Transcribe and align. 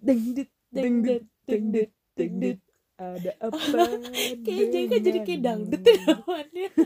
deng 0.00 0.20
dit 0.32 0.50
deng 0.68 0.96
dit 1.00 1.24
deng 1.44 1.64
dit 1.70 1.90
deng 2.14 2.34
dit. 2.38 2.58
ada 3.00 3.32
apa 3.40 3.80
kayak 4.44 4.66
jadi 4.76 4.96
jadi 5.00 5.18
kayak 5.24 5.40
dangdut 5.40 5.80
ya. 5.80 5.96
Namanya 6.04 6.68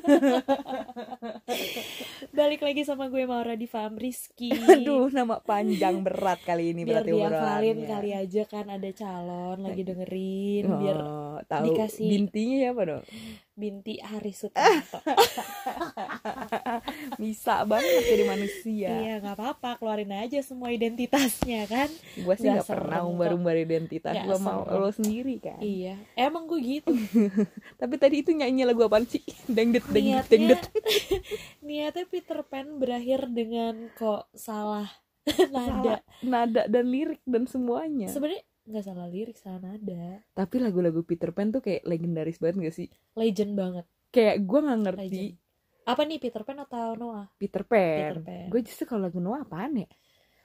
balik 2.38 2.62
lagi 2.62 2.86
sama 2.86 3.10
gue 3.10 3.26
Maura 3.26 3.58
di 3.58 3.66
Fam 3.66 3.98
Rizky. 3.98 4.54
Aduh 4.54 5.10
nama 5.10 5.42
panjang 5.42 6.06
berat 6.06 6.38
kali 6.46 6.70
ini 6.70 6.86
biar 6.86 7.02
berarti 7.02 7.10
dihafalin 7.18 7.42
obrolannya. 7.82 7.90
kali 7.90 8.10
aja 8.14 8.42
kan 8.46 8.66
ada 8.70 8.90
calon 8.94 9.58
lagi 9.66 9.82
dengerin 9.82 10.64
biar 10.70 10.98
oh, 11.02 11.36
tahu 11.50 11.64
dikasih- 11.74 12.06
bintinya 12.06 12.56
siapa 12.62 12.82
dong 12.86 13.04
binti 13.54 14.02
Haris 14.02 14.42
Sutanto. 14.42 14.98
Bisa 17.22 17.62
banget 17.62 18.02
jadi 18.02 18.24
manusia. 18.26 18.90
Iya 18.90 19.14
nggak 19.22 19.36
apa-apa 19.38 19.70
keluarin 19.78 20.10
aja 20.10 20.42
semua 20.42 20.74
identitasnya 20.74 21.70
kan? 21.70 21.86
Gue 22.18 22.34
sih 22.34 22.50
Nggak 22.50 22.66
pernah 22.66 23.06
umbar-umbar 23.06 23.54
identitas 23.54 24.14
gue 24.14 24.38
mau 24.42 24.66
lo 24.66 24.90
sendiri 24.90 25.38
kan? 25.38 25.62
Iya 25.62 25.94
emang 26.18 26.50
gue 26.50 26.58
gitu. 26.58 26.90
Tapi 27.80 27.94
tadi 27.96 28.26
itu 28.26 28.34
nyanyi 28.34 28.66
lagu 28.66 28.82
apaan 28.82 29.06
sih? 29.06 29.22
Dengdet 29.54 29.86
dengdet 29.86 30.26
dengdet 30.26 30.62
niatnya 31.62 32.04
Peter 32.10 32.42
Pan 32.42 32.82
berakhir 32.82 33.30
dengan 33.30 33.88
kok 33.94 34.26
salah 34.34 34.90
nada. 35.24 35.54
Salah 35.54 36.00
nada 36.26 36.62
dan 36.66 36.90
lirik 36.90 37.22
dan 37.22 37.46
semuanya. 37.46 38.10
Sebenarnya 38.10 38.42
nggak 38.64 38.84
salah 38.84 39.06
lirik 39.06 39.36
salah 39.36 39.60
nada. 39.60 40.24
Tapi 40.32 40.56
lagu-lagu 40.56 41.04
Peter 41.04 41.30
Pan 41.30 41.52
tuh 41.52 41.60
kayak 41.60 41.84
legendaris 41.84 42.40
banget 42.40 42.56
gak 42.64 42.76
sih? 42.76 42.88
Legend 43.12 43.52
banget. 43.52 43.84
Kayak 44.08 44.36
gue 44.42 44.58
nggak 44.60 44.80
ngerti. 44.80 45.04
Legend. 45.04 45.32
Apa 45.84 46.00
nih 46.02 46.16
Peter 46.16 46.42
Pan 46.42 46.58
atau 46.58 46.96
Noah? 46.96 47.28
Peter 47.36 47.60
Pan, 47.60 47.98
Peter 48.00 48.18
Pan. 48.24 48.46
gue 48.48 48.60
justru 48.64 48.84
kalau 48.84 49.04
lagu 49.04 49.20
Noah 49.20 49.44
apaan 49.44 49.84
ya? 49.84 49.88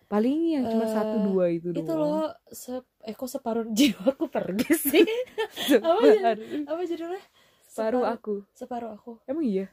Paling 0.09 0.57
yang 0.57 0.65
cuma 0.67 0.83
Eh, 0.83 0.91
satu 0.91 1.15
dua 1.21 1.45
itu 1.47 1.69
itu 1.69 1.85
doang. 1.85 2.01
loh 2.01 2.27
se 2.49 2.73
eh 3.05 3.13
kok 3.13 3.29
separuh 3.29 3.69
jiwaku 3.77 4.25
pergi 4.27 4.71
sih? 4.73 5.05
Apa 5.85 6.01
ya? 6.03 6.31
Apa 6.65 6.81
judulnya? 6.83 7.21
Separuh 7.69 8.03
aku. 8.03 8.35
Separuh 8.51 8.91
aku. 8.91 9.21
Emang 9.23 9.45
iya? 9.45 9.69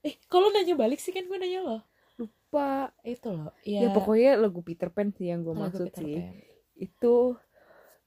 Eh 0.00 0.16
kalau 0.26 0.48
nanya 0.50 0.74
balik 0.74 0.98
sih? 0.98 1.12
Kan 1.12 1.28
gue 1.28 1.36
nanya 1.36 1.60
lo. 1.62 1.78
Lupa. 2.16 2.90
Itu 3.04 3.28
loh 3.30 3.52
ya, 3.62 3.92
pokoknya 3.92 4.40
lagu 4.40 4.64
Peter 4.64 4.88
Pan 4.88 5.12
sih 5.12 5.28
yang 5.28 5.44
gue 5.44 5.52
maksud 5.52 5.92
sih. 5.94 6.16
Pan. 6.18 6.32
itu 6.74 7.38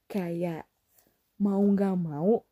kayak 0.08 0.64
mau 1.38 1.60
nggak 1.60 1.94
mau 1.94 2.42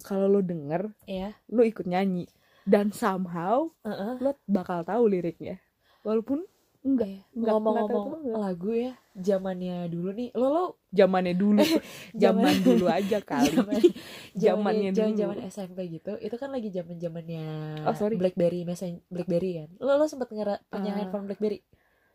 kalau 0.00 0.26
lo 0.26 0.40
denger 0.40 0.94
ya 1.04 1.36
lo 1.46 1.60
ikut 1.60 1.84
nyanyi. 1.84 2.24
Dan 2.62 2.88
somehow 2.90 3.68
Heeh. 3.82 4.16
lo 4.18 4.38
bakal 4.46 4.80
tahu 4.80 5.04
liriknya. 5.06 5.58
Walaupun 6.00 6.46
enggak 6.80 7.28
nggak- 7.30 7.52
ngomong-ngomong 7.52 7.84
nggak 7.84 8.24
tahu 8.24 8.32
tuh 8.32 8.40
lagu 8.40 8.70
ya 8.72 8.92
zamannya 9.12 9.76
dulu 9.86 10.08
nih. 10.10 10.28
Lo 10.32 10.46
lo 10.48 10.64
zamannya 10.88 11.34
dulu. 11.34 11.60
Zaman 12.22 12.54
dulu 12.62 12.86
aja 12.86 13.18
kali. 13.20 13.52
Zamannya 14.42 14.90
zaman 14.90 15.12
dulu. 15.12 15.20
zaman 15.20 15.36
SMP 15.44 15.78
gitu. 15.90 16.16
Itu 16.16 16.36
kan 16.36 16.48
lagi 16.48 16.70
zaman 16.70 16.96
zamannya 16.96 17.44
Oh, 17.84 17.92
sorry. 17.92 18.16
BlackBerry 18.16 18.62
mesin 18.62 19.02
BlackBerry 19.06 19.50
kan? 19.58 19.68
Lo 19.76 19.98
lo 19.98 20.06
sempet 20.06 20.30
ngera 20.30 20.56
punya 20.64 20.90
Ah. 20.90 20.96
handphone 20.96 21.26
BlackBerry 21.26 21.60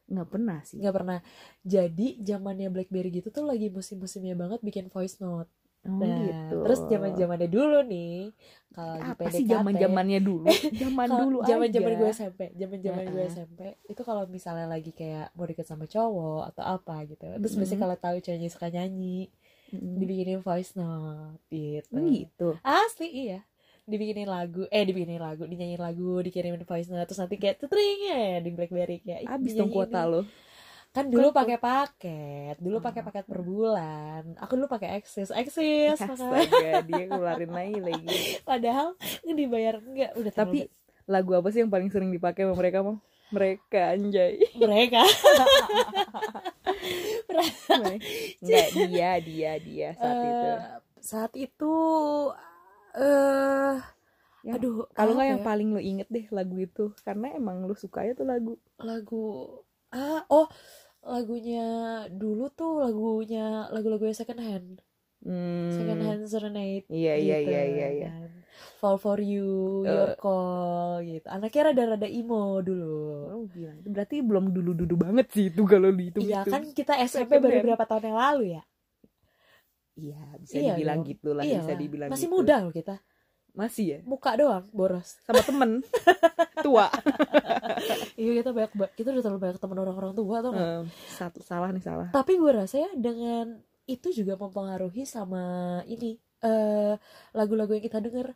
nggak 0.06 0.28
pernah 0.30 0.60
sih. 0.66 0.78
Nggak 0.82 0.96
pernah. 0.98 1.20
Jadi 1.66 2.08
zamannya 2.22 2.68
BlackBerry 2.70 3.10
gitu 3.10 3.30
tuh 3.34 3.46
lagi 3.46 3.68
musim-musimnya 3.74 4.36
banget 4.38 4.60
bikin 4.62 4.88
voice 4.94 5.18
note. 5.20 5.50
Oh, 5.86 6.02
nah 6.02 6.18
gitu. 6.18 6.66
terus 6.66 6.82
zaman 6.90 7.14
zamannya 7.14 7.46
dulu 7.46 7.86
nih 7.86 8.34
kalau 8.74 8.98
lagi 8.98 9.06
apa 9.06 9.22
PDKT 9.22 9.38
sih 9.38 9.46
zaman 9.54 9.74
zamannya 9.78 10.18
dulu 10.18 10.50
zaman 10.74 11.08
dulu 11.14 11.38
zaman 11.46 11.70
zaman 11.70 11.94
aja 11.94 12.00
gue 12.02 12.10
SMP 12.10 12.42
zaman 12.58 12.78
zaman 12.82 13.06
gue. 13.06 13.24
SMP 13.30 13.60
itu 13.86 14.02
kalau 14.02 14.26
misalnya 14.26 14.66
lagi 14.66 14.90
kayak 14.90 15.30
mau 15.38 15.46
deket 15.46 15.70
sama 15.70 15.86
cowok 15.86 16.42
atau 16.50 16.64
apa 16.66 17.06
gitu 17.06 17.22
terus 17.22 17.54
Mm-mm. 17.54 17.62
biasanya 17.62 17.82
kalau 17.86 17.98
tahu 18.02 18.18
ceweknya 18.18 18.50
suka 18.50 18.68
nyanyi 18.74 19.30
Mm. 19.74 19.98
dibikinin 19.98 20.40
voice 20.42 20.74
note 20.74 21.42
gitu. 21.50 21.98
Oh, 21.98 22.06
gitu? 22.06 22.48
Asli 22.62 23.10
iya 23.10 23.46
dibikinin 23.86 24.26
lagu 24.26 24.66
eh 24.68 24.82
dibikinin 24.82 25.22
lagu 25.22 25.46
dinyanyiin 25.46 25.78
lagu 25.78 26.18
dikirimin 26.20 26.66
voice 26.66 26.90
note 26.90 27.06
terus 27.06 27.22
nanti 27.22 27.38
kayak 27.38 27.62
tetring 27.62 28.00
ya 28.02 28.42
di 28.42 28.50
BlackBerry 28.50 28.98
kayak 29.00 29.22
"Ih, 29.24 29.30
abis 29.30 29.54
dong 29.54 29.70
kuota 29.70 30.02
nih." 30.02 30.10
lo 30.10 30.22
kan 30.90 31.06
dulu 31.06 31.30
pakai 31.30 31.60
paket 31.60 32.56
dulu 32.58 32.80
pakai 32.80 33.04
Ah. 33.04 33.08
paket 33.12 33.26
per 33.28 33.44
bulan. 33.44 34.24
Aku 34.40 34.56
dulu 34.56 34.66
pakai 34.66 34.96
Access 34.96 35.28
Access 35.28 36.00
makanya 36.00 36.16
astaga 36.16 36.72
dia 36.82 37.04
keluarin 37.06 37.52
lagi 37.52 37.78
lagi. 37.78 38.08
Padahal 38.50 38.96
nggak 39.22 39.36
dibayar 39.36 39.76
enggak 39.78 40.12
udah 40.16 40.34
tapi 40.34 40.72
lagu 41.06 41.36
apa 41.36 41.52
sih 41.52 41.62
yang 41.62 41.70
paling 41.70 41.92
sering 41.92 42.10
dipakai 42.10 42.48
sama 42.48 42.56
mereka 42.56 42.80
mau 42.80 42.96
mereka 43.28 43.92
anjay. 43.92 44.40
Mereka. 44.62 45.02
Enggak 48.40 48.68
dia 48.72 49.12
dia 49.20 49.52
dia 49.60 49.90
saat 49.94 50.16
itu. 50.16 50.48
Eh, 50.48 50.58
saat 51.02 51.32
itu 51.36 51.74
eh 52.98 53.76
Ya, 54.46 54.62
aduh 54.62 54.86
kalau 54.94 55.18
nggak 55.18 55.30
yang 55.34 55.42
ya? 55.42 55.48
paling 55.50 55.68
lo 55.74 55.82
inget 55.82 56.06
deh 56.06 56.26
lagu 56.30 56.54
itu 56.62 56.94
karena 57.02 57.34
emang 57.34 57.66
lo 57.66 57.74
sukanya 57.74 58.14
tuh 58.14 58.30
lagu. 58.30 58.54
Lagu 58.78 59.26
ah 59.90 60.22
oh 60.30 60.46
lagunya 61.02 61.66
dulu 62.14 62.54
tuh 62.54 62.78
lagunya 62.86 63.66
lagu-lagu 63.74 64.06
second 64.14 64.42
hand. 64.42 64.70
Hmm, 65.26 65.74
second 65.74 66.02
hand 66.06 66.24
serenade 66.30 66.86
iya 66.94 67.18
iya 67.18 67.38
gitu 67.42 67.50
iya 67.50 67.62
iya 67.66 67.88
iya. 67.90 68.10
kan. 68.14 68.30
fall 68.78 69.02
for 69.02 69.18
you 69.18 69.82
your 69.82 70.14
Eh. 70.14 70.18
call 70.22 71.02
gitu. 71.02 71.26
Anaknya 71.26 71.74
rada-rada 71.74 72.06
emo 72.06 72.62
dulu. 72.62 72.94
Oh 73.34 73.44
gila. 73.50 73.74
Itu 73.82 73.90
berarti 73.90 74.16
belum 74.22 74.46
dulu 74.54 74.72
dulu 74.78 74.96
banget 74.96 75.26
sih 75.34 75.50
itu 75.50 75.66
kalau 75.66 75.90
dihitung 75.90 76.22
Iya 76.22 76.46
itu 76.46 76.52
kan 76.54 76.64
kita 76.70 76.94
SMP 77.02 77.42
baru 77.42 77.66
berapa 77.66 77.84
tahun 77.90 78.14
yang 78.14 78.20
lalu 78.22 78.44
ya 78.56 78.64
iya 79.96 80.20
bisa 80.38 80.54
Iya 80.56 80.74
dibilang 80.74 81.00
dong. 81.00 81.10
gitu 81.10 81.30
lah 81.32 81.44
Iya. 81.44 81.60
bisa 81.60 81.74
dibilang 81.74 82.10
masih 82.10 82.28
gitu. 82.28 82.36
muda 82.36 82.56
loh 82.62 82.72
kita. 82.72 82.96
Masih 83.56 83.86
ya? 83.88 84.00
Muka 84.04 84.36
doang 84.36 84.68
boros. 84.70 85.16
Sama 85.24 85.40
temen. 85.42 85.80
Tua. 86.66 86.88
Iya 88.16 88.32
kita 88.40 88.50
banyak 88.50 88.74
ba- 88.74 88.94
kita 88.94 89.10
udah 89.10 89.22
terlalu 89.22 89.42
banyak 89.42 89.60
teman 89.60 89.78
orang-orang 89.78 90.14
tua 90.14 90.40
tuh 90.40 90.54
satu 91.10 91.40
salah 91.40 91.70
nih 91.70 91.82
salah. 91.82 92.08
Tapi 92.10 92.36
gue 92.36 92.48
rasa 92.50 92.80
ya 92.80 92.90
dengan 92.94 93.60
itu 93.86 94.10
juga 94.12 94.36
mempengaruhi 94.36 95.04
sama 95.04 95.44
ini 95.86 96.16
eh 96.40 96.96
lagu-lagu 97.32 97.72
yang 97.72 97.84
kita 97.84 98.00
denger. 98.00 98.32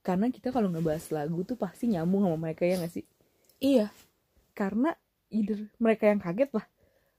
Karena 0.00 0.28
kita 0.28 0.48
kalau 0.48 0.68
ngebahas 0.68 1.00
lagu 1.10 1.40
tuh 1.42 1.56
pasti 1.56 1.88
nyambung 1.88 2.24
sama 2.24 2.36
mereka 2.38 2.62
ya 2.62 2.76
gak 2.76 2.92
sih? 2.92 3.04
Iya. 3.58 3.88
Karena 4.52 4.92
either 5.28 5.64
mereka 5.76 6.04
yang 6.06 6.20
kaget 6.20 6.50
lah 6.52 6.66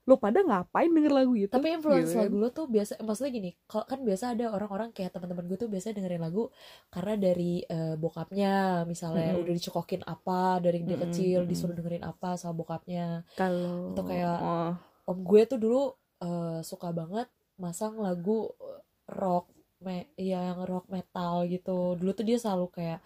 lo 0.06 0.14
pada 0.22 0.38
ngapain 0.46 0.86
denger 0.86 1.12
lagu 1.12 1.34
itu? 1.34 1.50
Tapi 1.50 1.68
influence 1.74 2.14
Gitu 2.14 2.20
lagu 2.22 2.36
lo 2.38 2.48
tuh 2.54 2.66
biasa 2.70 2.92
maksudnya 3.02 3.32
gini 3.34 3.50
kalau 3.66 3.84
kan 3.90 4.00
biasa 4.06 4.24
ada 4.38 4.44
orang-orang 4.54 4.88
kayak 4.94 5.10
teman-teman 5.14 5.44
gue 5.50 5.58
tuh 5.58 5.70
biasa 5.72 5.90
dengerin 5.98 6.22
lagu 6.22 6.46
karena 6.94 7.14
dari 7.18 7.52
eh, 7.66 7.94
bokapnya 7.98 8.86
misalnya 8.86 9.34
Mm-mm. 9.34 9.42
udah 9.42 9.54
dicekokin 9.58 10.02
apa 10.06 10.62
dari 10.62 10.78
dia 10.86 10.94
Mm-mm, 10.94 11.04
kecil 11.10 11.40
disuruh 11.50 11.74
dengerin 11.74 12.04
apa 12.06 12.38
sama 12.38 12.54
bokapnya. 12.60 13.26
Kalau 13.34 13.92
Atau 13.92 14.04
kayak- 14.06 14.40
oh, 14.42 14.72
om 15.10 15.18
gue 15.22 15.42
tuh 15.50 15.58
dulu 15.58 15.82
eh, 16.22 16.58
suka 16.62 16.88
banget 16.94 17.26
masang 17.58 17.98
lagu 17.98 18.50
eh, 18.62 18.80
rock 19.10 19.46
me 19.84 20.06
yang 20.16 20.62
rock 20.70 20.86
metal 20.88 21.44
gitu. 21.50 21.98
Dulu 21.98 22.10
tuh 22.14 22.24
dia 22.28 22.38
selalu 22.38 22.66
kayak 22.72 23.00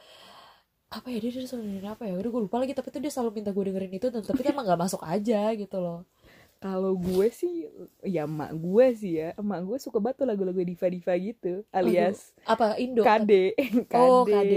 apa 0.91 1.07
ya 1.15 1.19
dia, 1.23 1.31
dia 1.31 1.47
selalu 1.47 1.65
dengerin 1.71 1.91
apa 1.95 2.03
ya? 2.09 2.13
Udah 2.19 2.31
gue 2.35 2.43
lupa 2.51 2.57
lagi 2.63 2.73
tapi 2.75 2.89
tuh 2.91 3.01
dia 3.05 3.13
selalu 3.15 3.31
minta 3.39 3.51
gue 3.55 3.65
dengerin 3.69 3.93
itu 3.95 4.07
dan 4.11 4.23
tapi 4.27 4.41
kan 4.43 4.53
emang 4.55 4.67
gak 4.67 4.81
masuk 4.85 5.03
aja 5.07 5.41
gitu 5.55 5.77
loh 5.79 6.03
kalau 6.61 6.93
gue 6.93 7.33
sih 7.33 7.73
ya 8.05 8.29
emak 8.29 8.53
gue 8.53 8.87
sih 8.93 9.13
ya 9.17 9.33
emak 9.35 9.65
gue 9.65 9.79
suka 9.81 9.97
banget 9.97 10.21
tuh 10.21 10.27
lagu-lagu 10.29 10.61
diva 10.61 10.87
diva 10.87 11.17
gitu 11.17 11.65
alias 11.73 12.37
apa 12.45 12.77
Indo 12.77 13.01
KD 13.01 13.57
Oh, 13.97 14.29
KD. 14.29 14.55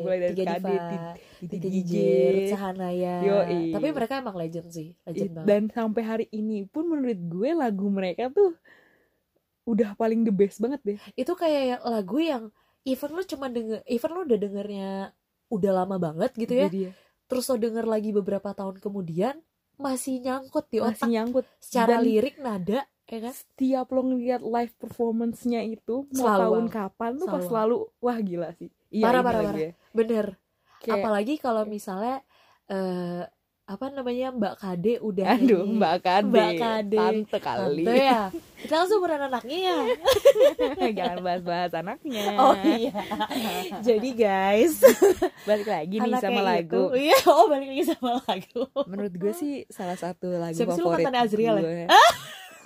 mulai 0.00 0.18
dari 0.18 0.34
Tiga 0.34 0.56
Diva, 0.56 1.12
Titi 1.36 1.56
DJ 1.60 1.64
Jijir, 1.68 2.34
Sahanaya. 2.48 3.14
Yoi. 3.20 3.68
Tapi 3.68 3.86
mereka 3.92 4.16
emang 4.16 4.32
legend 4.32 4.72
sih, 4.72 4.96
legend 5.04 5.36
banget. 5.36 5.46
dan 5.46 5.62
sampai 5.68 6.02
hari 6.02 6.26
ini 6.32 6.64
pun 6.64 6.88
menurut 6.88 7.20
gue 7.20 7.50
lagu 7.52 7.86
mereka 7.92 8.32
tuh 8.32 8.56
udah 9.66 9.92
paling 9.92 10.22
the 10.22 10.32
best 10.32 10.56
banget 10.56 10.80
deh 10.80 10.98
Itu 11.12 11.36
kayak 11.36 11.84
lagu 11.84 12.16
yang 12.16 12.48
even 12.86 13.12
lo 13.12 13.20
cuma 13.20 13.52
denger, 13.52 13.84
even 13.84 14.10
lo 14.14 14.24
udah 14.24 14.38
dengernya 14.38 14.90
udah 15.52 15.72
lama 15.74 15.96
banget 16.00 16.32
gitu 16.32 16.54
ya. 16.56 16.68
Terus 17.26 17.44
lo 17.44 17.58
denger 17.58 17.84
lagi 17.84 18.14
beberapa 18.14 18.54
tahun 18.54 18.80
kemudian 18.80 19.36
masih 19.76 20.20
nyangkut 20.24 20.64
di 20.72 20.78
otak 20.80 21.04
masih 21.04 21.10
nyangkut 21.12 21.44
secara 21.60 22.00
dan- 22.00 22.04
lirik 22.04 22.36
nada 22.40 22.80
ya 23.06 23.18
kan? 23.22 23.32
setiap 23.32 23.86
lo 23.94 24.02
ngeliat 24.02 24.42
live 24.42 24.74
performance-nya 24.82 25.62
itu 25.62 26.10
mau 26.10 26.26
Selalu 26.26 26.40
tahun 26.42 26.64
wow. 26.66 26.72
kapan 26.74 27.10
tuh 27.22 27.26
pas 27.30 27.42
Selalu 27.44 27.76
wah 28.02 28.18
gila 28.18 28.48
sih 28.58 28.70
iya 28.90 29.04
Parah, 29.06 29.22
parah, 29.22 29.42
ya. 29.54 29.70
Bener. 29.94 30.26
Kayak, 30.82 31.02
Apalagi 31.02 31.34
kalau 31.38 31.62
misalnya 31.64 32.20
eh 32.66 33.22
apa 33.66 33.90
namanya 33.90 34.30
Mbak 34.30 34.54
Kade 34.56 34.92
udah 35.00 35.24
aduh 35.28 35.60
nyanyi. 35.60 35.74
mbak 35.74 35.96
Kade 36.00 36.28
Mbak 36.30 36.52
Kade. 36.56 36.96
tante 36.96 37.38
kali 37.40 37.82
Tante 37.82 37.98
ya. 37.98 38.22
Kita 38.56 38.72
kan 38.72 38.86
seumuran 38.86 39.20
anaknya 39.20 39.58
ya. 39.58 39.74
jangan 40.96 41.18
bahas-bahas 41.20 41.72
anaknya 41.74 42.24
Oh 42.36 42.54
iya. 42.56 42.94
Jadi 43.82 44.10
guys, 44.14 44.78
balik 45.42 45.66
lagi 45.66 45.92
nih 45.92 46.08
anaknya 46.08 46.22
sama 46.22 46.38
itu- 46.38 46.46
lagu 46.46 46.82
Iya, 46.94 47.18
oh 47.26 47.46
balik 47.46 47.68
lagi 47.68 47.84
sama 47.84 48.10
lagu. 48.22 48.62
menurut 48.86 49.12
gue 49.12 49.32
sih 49.34 49.54
salah 49.66 49.94
satu 49.94 50.30
lagu 50.30 50.54
Siapa 50.54 50.72
favorit 50.72 51.02
mantannya 51.02 51.20
Azriel 51.20 51.56
ya? 51.58 51.86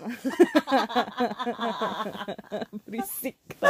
berisik 2.82 3.37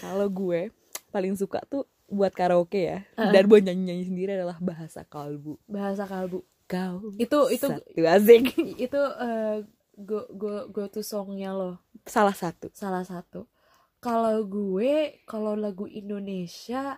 kalau 0.00 0.28
gue 0.28 0.72
paling 1.10 1.34
suka 1.34 1.60
tuh 1.66 1.84
buat 2.10 2.34
karaoke 2.34 2.80
ya. 2.86 2.98
Uh-uh. 3.14 3.30
dan 3.30 3.46
buat 3.46 3.62
nyanyi 3.62 3.82
nyanyi 3.94 4.04
sendiri 4.06 4.30
adalah 4.38 4.58
bahasa 4.58 5.06
kalbu. 5.06 5.58
Bahasa 5.66 6.06
kalbu. 6.06 6.42
Kau 6.70 7.10
Itu- 7.18 7.50
itu- 7.50 7.66
satu 7.66 7.82
asik. 7.98 8.54
Itu 8.86 9.02
eh, 9.02 9.66
go 9.98 10.26
go 10.34 10.70
go 10.70 10.86
to 10.86 11.02
songnya 11.02 11.50
lo. 11.50 11.82
Salah 12.06 12.34
satu. 12.34 12.70
Salah 12.72 13.02
satu. 13.02 13.50
Kalau 14.00 14.46
gue 14.48 15.20
kalau 15.28 15.52
lagu 15.58 15.84
Indonesia 15.90 16.96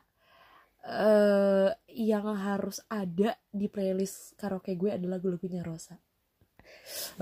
eh 0.82 1.70
yang 1.94 2.26
harus 2.34 2.82
ada 2.90 3.38
di 3.48 3.70
playlist 3.70 4.34
karaoke 4.34 4.74
gue 4.74 4.90
adalah 4.90 5.18
lagu-lagunya 5.18 5.62
Rosa. 5.62 5.98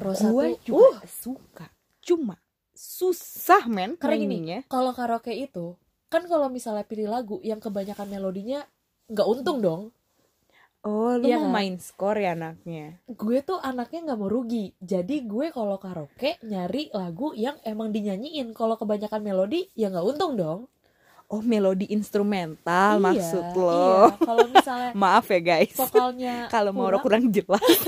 Rosa 0.00 0.32
gue 0.32 0.56
tuh 0.60 0.74
juga 0.74 1.00
uh, 1.00 1.08
suka. 1.08 1.66
Cuma 2.00 2.36
susah 2.72 3.68
men 3.68 4.00
Karena 4.00 4.16
gini, 4.16 4.38
kalau 4.64 4.96
karaoke 4.96 5.36
itu 5.36 5.76
kan 6.12 6.22
kalau 6.32 6.48
misalnya 6.56 6.84
pilih 6.90 7.08
lagu 7.14 7.36
yang 7.50 7.60
kebanyakan 7.64 8.06
melodinya 8.12 8.60
nggak 9.12 9.28
untung 9.34 9.58
dong. 9.66 9.82
Oh 10.90 11.12
lu 11.20 11.26
Iya 11.26 11.36
mau 11.36 11.46
kan? 11.46 11.52
main 11.54 11.74
skor 11.86 12.16
ya 12.24 12.30
anaknya? 12.36 12.86
Gue 13.20 13.38
tuh 13.48 13.58
anaknya 13.70 14.00
nggak 14.06 14.18
mau 14.22 14.30
rugi. 14.36 14.64
Jadi 14.92 15.16
gue 15.32 15.46
kalau 15.56 15.76
karaoke 15.84 16.30
nyari 16.50 16.82
lagu 17.00 17.28
yang 17.44 17.56
emang 17.72 17.88
dinyanyiin. 17.94 18.48
Kalau 18.58 18.74
kebanyakan 18.80 19.20
melodi 19.26 19.60
ya 19.80 19.86
nggak 19.92 20.06
untung 20.10 20.32
dong 20.42 20.60
oh 21.30 21.38
melodi 21.40 21.86
instrumental 21.88 22.98
Iya, 22.98 23.04
maksud 23.04 23.44
iya. 23.46 23.54
lo 23.54 24.10
kalau 24.18 24.44
misalnya 24.46 24.90
maaf 25.06 25.24
ya 25.24 25.38
guys 25.40 25.72
vokalnya 25.72 26.34
kalau 26.54 26.70
mau 26.70 26.90
kurang, 26.90 27.02
kurang 27.02 27.24
jelas 27.30 27.62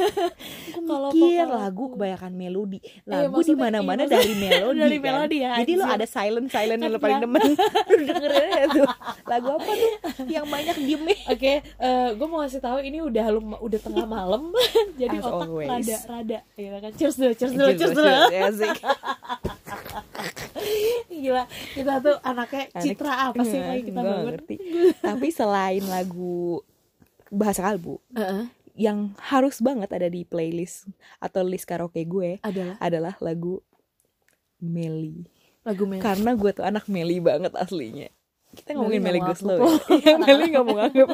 Kalau 0.82 1.08
mikir 1.10 1.46
lagu 1.46 1.84
kebanyakan 1.90 2.32
melodi 2.32 2.78
Iya, 2.82 3.26
lagu 3.26 3.38
di 3.38 3.50
maksudnya- 3.50 3.62
mana-mana 3.64 4.02
iya, 4.02 4.10
dari 4.12 4.34
melodi 4.36 4.78
dari 4.78 4.96
kan? 4.96 5.04
melodi 5.04 5.36
ya, 5.38 5.50
jadi 5.58 5.72
lo 5.72 5.84
ada 5.84 6.06
silent 6.06 6.48
silent 6.48 6.80
yang 6.80 6.90
lo 6.90 6.98
paling 6.98 7.18
ya. 7.18 7.22
demen 7.22 7.42
dengerin 7.88 8.68
tuh 8.72 8.86
lagu 9.24 9.48
apa 9.52 9.70
tuh 9.72 9.90
yang 10.26 10.46
banyak 10.46 10.76
diemnya 10.76 11.16
Oke, 11.24 11.52
eh, 11.62 12.08
gue 12.12 12.26
mau 12.26 12.42
kasih 12.42 12.58
tahu 12.58 12.78
ini 12.80 12.98
udah 13.00 13.26
lum- 13.30 13.58
udah 13.58 13.80
tengah 13.80 14.04
malam, 14.04 14.50
jadi 14.94 15.16
As 15.16 15.24
otak 15.24 15.48
always. 15.48 15.68
rada 15.68 15.96
rada, 16.04 16.38
ya 16.52 16.78
kan? 16.78 16.90
Cheers 16.92 17.16
dulu, 17.16 17.32
cheers 17.32 17.52
dulu, 17.52 17.70
cheers 17.72 17.92
dulu. 17.92 18.12
Gila, 21.22 21.44
kita 21.72 21.94
tuh 21.98 22.16
anaknya 22.20 22.62
Anak- 22.68 22.82
citra 22.82 23.12
apa 23.28 23.42
sih 23.42 23.58
paling 23.58 23.84
kita 23.84 23.96
bangun? 23.96 24.24
ngerti. 24.28 24.56
tapi 24.98 25.28
selain 25.28 25.84
lagu 25.84 26.60
bahasa 27.28 27.62
kalbu 27.62 27.96
Heeh, 28.12 28.44
yang 28.74 29.12
harus 29.22 29.58
banget 29.58 29.88
ada 29.88 30.06
di 30.06 30.22
playlist 30.22 30.88
atau 31.18 31.42
list 31.42 31.64
karaoke 31.64 32.02
gue 32.02 32.40
adalah 32.40 32.76
adalah 32.78 33.14
lagu 33.18 33.60
Meli 34.58 35.26
lagu 35.62 35.84
Mel. 35.84 35.98
karena 35.98 36.32
gue 36.32 36.50
tuh 36.52 36.62
anak 36.62 36.86
Meli 36.86 37.18
banget 37.18 37.52
aslinya 37.54 38.10
kita 38.52 38.76
ngomongin 38.76 39.00
Meli 39.00 39.16
Meli 39.16 39.24
nggak 39.24 39.24
mau 39.24 39.32
Guslow 39.32 39.56
ya? 39.56 39.72
Iya, 39.96 40.14
Meli 40.28 40.44
nggak 40.52 40.64
mau 40.64 40.74
nganggap 40.76 41.08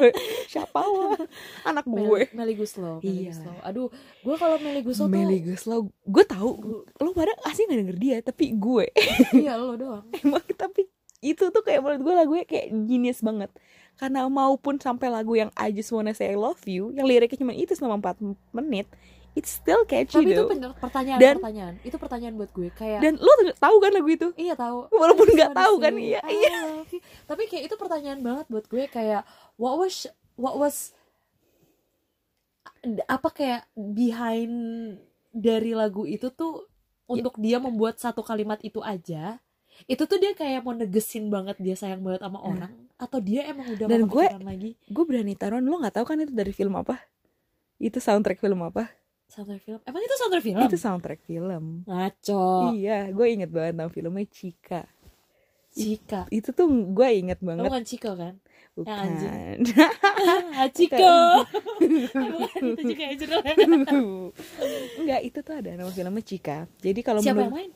siapa 0.51 0.79
lah 0.83 1.19
anak 1.63 1.85
gue. 1.87 2.21
Meli 2.35 2.53
Guslow, 2.59 2.95
Meli 2.99 3.07
Iya. 3.07 3.31
Guslow. 3.31 3.55
Aduh, 3.63 3.87
gue 4.23 4.35
kalau 4.35 4.57
Meli 4.59 4.81
Guslow 4.83 5.07
Meli 5.07 5.37
tuh, 5.39 5.45
Guslow 5.55 5.79
gue 5.87 6.23
tahu. 6.27 6.51
Lo 6.99 7.09
pada 7.15 7.31
asli 7.47 7.63
gak 7.67 7.79
denger 7.79 7.97
dia 7.97 8.17
tapi 8.19 8.51
gue. 8.53 8.91
Iya 9.39 9.55
lo 9.55 9.79
doang. 9.79 10.03
emang 10.23 10.43
tapi 10.53 10.91
itu 11.19 11.51
tuh 11.51 11.63
kayak 11.63 11.83
menurut 11.83 12.01
gue 12.03 12.13
lagunya 12.15 12.45
kayak 12.47 12.67
genius 12.87 13.23
banget. 13.23 13.51
Karena 13.99 14.27
maupun 14.31 14.79
sampai 14.79 15.11
lagu 15.11 15.35
yang 15.35 15.51
I 15.55 15.75
Just 15.75 15.91
Wanna 15.91 16.15
Say 16.15 16.31
I 16.31 16.37
Love 16.39 16.63
You 16.67 16.95
yang 16.95 17.03
liriknya 17.07 17.39
cuma 17.39 17.51
itu 17.51 17.75
selama 17.75 18.15
4 18.15 18.55
menit 18.55 18.87
it's 19.39 19.55
still 19.55 19.81
catchy 19.83 20.19
Tapi 20.19 20.29
itu 20.29 20.37
though. 20.37 20.51
bener 20.51 20.71
pertanyaan, 20.75 21.17
Dan- 21.17 21.39
pertanyaan. 21.39 21.73
Itu 21.81 21.95
pertanyaan 21.95 22.35
buat 22.35 22.51
gue 22.51 22.69
kayak 22.69 22.99
dan 22.99 23.15
lo 23.15 23.31
tahu 23.55 23.75
kan 23.79 23.91
lagu 23.91 24.09
itu? 24.09 24.27
Iya 24.35 24.53
tahu. 24.53 24.91
Walaupun 24.91 25.27
nggak 25.31 25.53
tahu 25.53 25.73
kan, 25.79 25.93
iya, 25.95 26.19
iya. 26.25 26.83
Tapi 27.23 27.47
kayak 27.47 27.63
itu 27.65 27.75
pertanyaan 27.75 28.19
banget 28.19 28.45
buat 28.45 28.65
gue 28.65 28.83
kayak 28.85 29.23
what 29.55 29.75
was 29.75 30.03
what 30.35 30.59
was 30.59 30.91
apa 33.05 33.29
kayak 33.29 33.61
behind 33.75 34.53
dari 35.29 35.71
lagu 35.71 36.03
itu 36.05 36.27
tuh 36.29 36.63
untuk 37.05 37.35
dia 37.37 37.57
membuat 37.57 37.97
satu 37.97 38.21
kalimat 38.21 38.55
itu 38.61 38.79
aja 38.79 39.35
itu 39.81 39.99
tuh 40.01 40.15
dia 40.15 40.31
kayak 40.33 40.59
mau 40.59 40.71
negesin 40.73 41.27
banget 41.27 41.55
dia 41.57 41.71
sayang 41.73 41.99
banget 41.99 42.19
sama 42.21 42.39
orang 42.41 42.71
atau 42.95 43.19
dia 43.19 43.43
emang 43.45 43.67
udah 43.69 43.85
Dan 43.85 44.03
gue- 44.05 44.31
lagi? 44.41 44.71
gue 44.77 45.03
berani 45.05 45.33
taruhan 45.33 45.63
lo 45.63 45.75
nggak 45.77 45.91
tahu 45.93 46.05
kan 46.05 46.19
itu 46.19 46.31
dari 46.31 46.51
film 46.51 46.75
apa? 46.75 46.99
Itu 47.77 47.97
soundtrack 47.97 48.37
film 48.37 48.59
apa 48.61 48.91
soundtrack 49.29 49.61
film? 49.61 49.79
Emang 49.85 50.01
itu 50.01 50.15
soundtrack 50.17 50.43
film? 50.43 50.59
Itu 50.65 50.77
soundtrack 50.77 51.21
film. 51.23 51.63
Ngaco. 51.85 52.73
Iya 52.73 53.13
gue 53.13 53.27
inget 53.29 53.49
banget 53.53 53.73
nama 53.77 53.91
filmnya 53.93 54.25
Cika 54.27 54.83
Cika 55.69 56.25
itu 56.33 56.49
tuh 56.49 56.65
gue 56.67 57.07
inget 57.13 57.39
Lo 57.45 57.53
banget 57.53 57.69
bukan 57.69 57.83
Ciko 57.85 58.11
kan? 58.17 58.33
Bukan. 58.73 58.95
anjing. 58.95 59.59
Hachiko 60.57 61.13
bukan. 62.39 62.61
Itu 62.73 62.81
juga 62.95 63.03
ya 63.03 63.13
Enggak, 64.99 65.21
itu 65.27 65.39
tuh 65.43 65.53
ada 65.53 65.69
nama 65.75 65.91
filmnya 65.91 66.23
Cika. 66.23 66.57
Jadi 66.79 66.99
kalau 67.03 67.19
siapa 67.19 67.47
yang 67.47 67.53
main? 67.53 67.71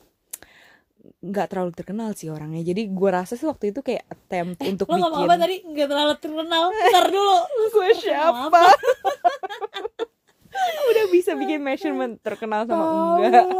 Nggak 1.19 1.47
terlalu 1.51 1.71
terkenal 1.75 2.09
sih 2.15 2.31
orangnya. 2.31 2.63
Jadi 2.63 2.87
gue 2.87 3.09
rasa 3.11 3.35
sih 3.35 3.43
waktu 3.43 3.75
itu 3.75 3.83
kayak 3.83 4.07
attempt 4.07 4.63
untuk 4.63 4.87
lo 4.87 4.95
ngomong 5.03 5.27
bikin 5.27 5.29
apa 5.29 5.35
tadi? 5.43 5.55
Nggak 5.67 5.87
terlalu 5.91 6.13
terkenal. 6.23 6.63
Ntar 6.71 7.05
dulu. 7.11 7.37
Gue 7.75 7.89
siapa? 7.99 8.61
Udah 10.91 11.05
bisa 11.09 11.31
bikin 11.33 11.59
measurement 11.59 12.13
terkenal 12.19 12.63
sama 12.63 12.83
enggak. 12.85 13.45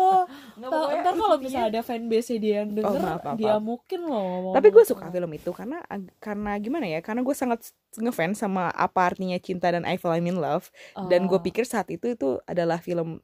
Nggak, 0.53 0.69
Tahu, 0.69 0.79
pokoknya 0.79 1.01
ntar 1.01 1.13
kalau 1.17 1.35
misalnya 1.35 1.67
ada 1.67 1.81
fanbase 1.81 2.33
dia 2.37 2.61
yang 2.61 2.69
denger 2.71 2.93
Oh, 2.93 3.01
maaf, 3.01 3.21
maaf, 3.25 3.35
dia 3.35 3.55
mungkin 3.57 3.99
loh 4.05 4.53
Tapi 4.53 4.67
gue 4.69 4.83
gitu. 4.83 4.91
suka 4.93 5.05
film 5.09 5.31
itu 5.33 5.49
karena 5.49 5.77
karena 6.17 6.51
gimana 6.57 6.85
ya? 6.85 6.99
Karena 7.01 7.21
gue 7.21 7.33
sangat 7.33 7.59
ngefans 7.97 8.37
sama 8.37 8.69
apa 8.69 9.01
artinya 9.03 9.35
cinta 9.37 9.67
dan 9.67 9.83
I 9.83 9.97
Fall 9.97 10.21
I'm 10.21 10.29
in 10.29 10.37
Love 10.37 10.69
dan 11.09 11.25
gue 11.25 11.35
Oh. 11.35 11.41
pikir 11.41 11.65
saat 11.65 11.89
itu 11.89 12.13
itu 12.13 12.37
adalah 12.45 12.77
film 12.77 13.19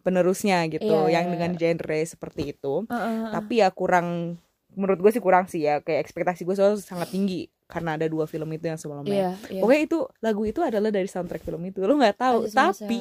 penerusnya 0.00 0.66
gitu 0.66 1.06
Iya, 1.06 1.20
yang 1.20 1.26
iya, 1.28 1.32
dengan 1.32 1.50
genre 1.54 1.98
seperti 2.02 2.56
itu. 2.56 2.88
Heeh, 2.88 2.98
heeh. 3.22 3.30
tapi 3.30 3.54
ya 3.62 3.68
kurang 3.70 4.36
menurut 4.72 4.98
gue 4.98 5.12
sih 5.12 5.20
kurang 5.20 5.46
sih 5.46 5.62
ya 5.62 5.78
kayak 5.78 6.00
ekspektasi 6.02 6.42
gue 6.42 6.56
soalnya 6.56 6.80
sangat 6.80 7.12
tinggi 7.12 7.46
karena 7.72 7.96
ada 7.96 8.04
dua 8.04 8.28
film 8.28 8.52
itu 8.52 8.68
yang 8.68 8.76
sebelumnya. 8.76 9.08
Iya 9.08 9.30
iya. 9.48 9.60
Pokoknya 9.64 9.82
itu 9.88 9.98
lagu 10.20 10.42
itu 10.44 10.60
adalah 10.60 10.92
dari 10.92 11.08
soundtrack 11.08 11.40
film 11.40 11.64
itu. 11.64 11.80
Lo 11.80 11.96
nggak 11.96 12.16
tahu 12.20 12.38
Aja 12.44 12.68
tapi 12.76 13.00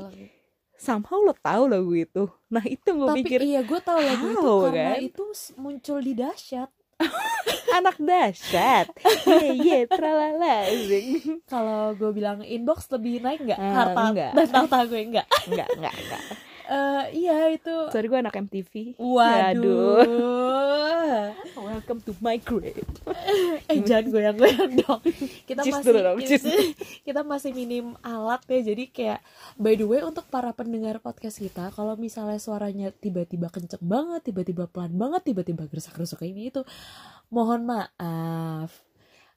somehow 0.80 1.20
lo 1.20 1.36
tahu 1.36 1.64
lagu 1.68 1.92
itu. 1.92 2.24
Nah 2.48 2.64
itu 2.64 2.88
gue 2.88 3.08
tapi 3.12 3.20
pikir 3.22 3.40
iya 3.44 3.62
gue 3.62 3.80
tahu 3.84 4.00
lagu 4.00 4.26
itu 4.32 4.48
how, 4.48 4.64
karena 4.72 4.96
kan? 4.96 5.04
itu 5.04 5.24
s- 5.36 5.52
muncul 5.60 6.00
di 6.00 6.14
dahsyat. 6.16 6.72
Anak 7.78 8.00
dahsyat. 8.00 8.88
Ye 9.28 9.48
ye 9.60 9.80
tralala 9.86 10.64
kalau 11.46 11.92
gue 12.00 12.12
bilang 12.16 12.40
inbox 12.42 12.88
lebih 12.90 13.20
naik 13.20 13.44
nggak? 13.44 13.60
Eh, 13.60 13.74
harta 13.76 14.02
enggak. 14.08 14.32
dan 14.34 14.48
harta 14.56 14.78
gue 14.88 15.00
enggak 15.04 15.28
enggak 15.52 15.68
enggak 15.76 15.96
enggak 16.00 16.24
Eh, 16.72 17.28
iya 17.28 17.52
itu. 17.52 17.76
Sorry 17.92 18.08
gue 18.08 18.16
anak 18.16 18.32
MTV 18.32 18.96
waduh. 18.96 20.08
Welcome 21.60 22.00
to 22.08 22.16
my 22.24 22.40
grave 22.40 22.88
eh 23.68 23.80
jangan 23.84 24.08
goyang-goyang 24.08 24.80
dong. 24.80 25.02
Kita 25.44 25.68
Cheers 25.68 25.84
masih 25.84 25.92
dong, 26.00 26.18
cheers. 26.24 26.46
kita 27.04 27.22
masih 27.28 27.52
minim 27.52 28.00
alat 28.00 28.40
ya 28.48 28.72
jadi 28.72 28.84
kayak 28.88 29.20
by 29.60 29.76
the 29.76 29.84
way 29.84 30.00
untuk 30.00 30.24
para 30.32 30.56
pendengar 30.56 31.04
podcast 31.04 31.44
kita 31.44 31.76
kalau 31.76 32.00
misalnya 32.00 32.40
suaranya 32.40 32.96
tiba-tiba 32.96 33.52
kenceng 33.52 33.84
banget 33.84 34.32
tiba-tiba 34.32 34.72
pelan 34.72 34.96
banget 34.96 35.28
tiba-tiba 35.28 35.68
gerusak-gerusuk 35.68 36.24
kayak 36.24 36.32
ini 36.32 36.44
itu 36.56 36.62
mohon 37.28 37.68
maaf. 37.68 38.72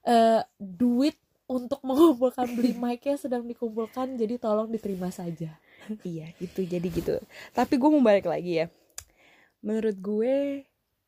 Eh 0.07 0.43
duit 0.63 1.19
untuk 1.45 1.83
mengumpulkan 1.85 2.49
beli 2.57 2.73
mic-nya 2.73 3.21
sedang 3.21 3.45
dikumpulkan 3.45 4.17
jadi 4.17 4.41
tolong 4.41 4.73
diterima 4.73 5.13
saja 5.13 5.53
iya 6.03 6.33
itu 6.41 6.65
jadi 6.65 6.89
gitu. 6.89 7.21
Tapi 7.53 7.75
gue 7.77 7.89
mau 7.91 8.03
balik 8.03 8.27
lagi 8.27 8.65
ya. 8.65 8.67
Menurut 9.65 9.97
gue 9.99 10.35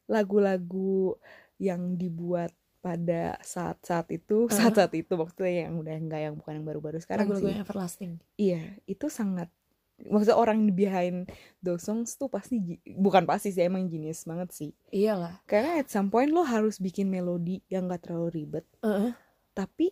lagu-lagu 0.07 1.17
yang 1.59 1.97
dibuat 1.99 2.53
pada 2.79 3.35
saat-saat 3.43 4.15
itu 4.15 4.47
Uh. 4.47 4.55
saat-saat 4.55 4.95
itu 4.95 5.13
maksudnya 5.19 5.67
yang 5.67 5.75
udah 5.83 5.95
enggak 5.99 6.21
yang 6.23 6.35
bukan 6.39 6.63
yang 6.63 6.67
baru-baru 6.67 7.03
sekarang 7.03 7.27
lagu-lagu 7.27 7.51
yang 7.51 7.63
everlasting. 7.67 8.13
Iya 8.39 8.63
itu 8.87 9.11
sangat 9.11 9.51
maksudnya 9.97 10.37
orang 10.37 10.61
behind 10.77 11.27
those 11.65 11.83
songs 11.83 12.15
tuh 12.15 12.29
pasti 12.29 12.79
bukan 12.85 13.25
pasti 13.25 13.51
sih 13.51 13.65
emang 13.65 13.89
genius 13.91 14.23
banget 14.29 14.53
sih. 14.55 14.71
Iyalah. 14.95 15.43
Karena 15.49 15.83
at 15.83 15.89
some 15.91 16.13
point 16.13 16.31
lo 16.31 16.45
harus 16.47 16.79
bikin 16.79 17.09
melodi 17.11 17.65
yang 17.67 17.89
gak 17.91 18.07
terlalu 18.07 18.45
ribet 18.45 18.69
Heeh, 18.85 19.17
tapi 19.57 19.91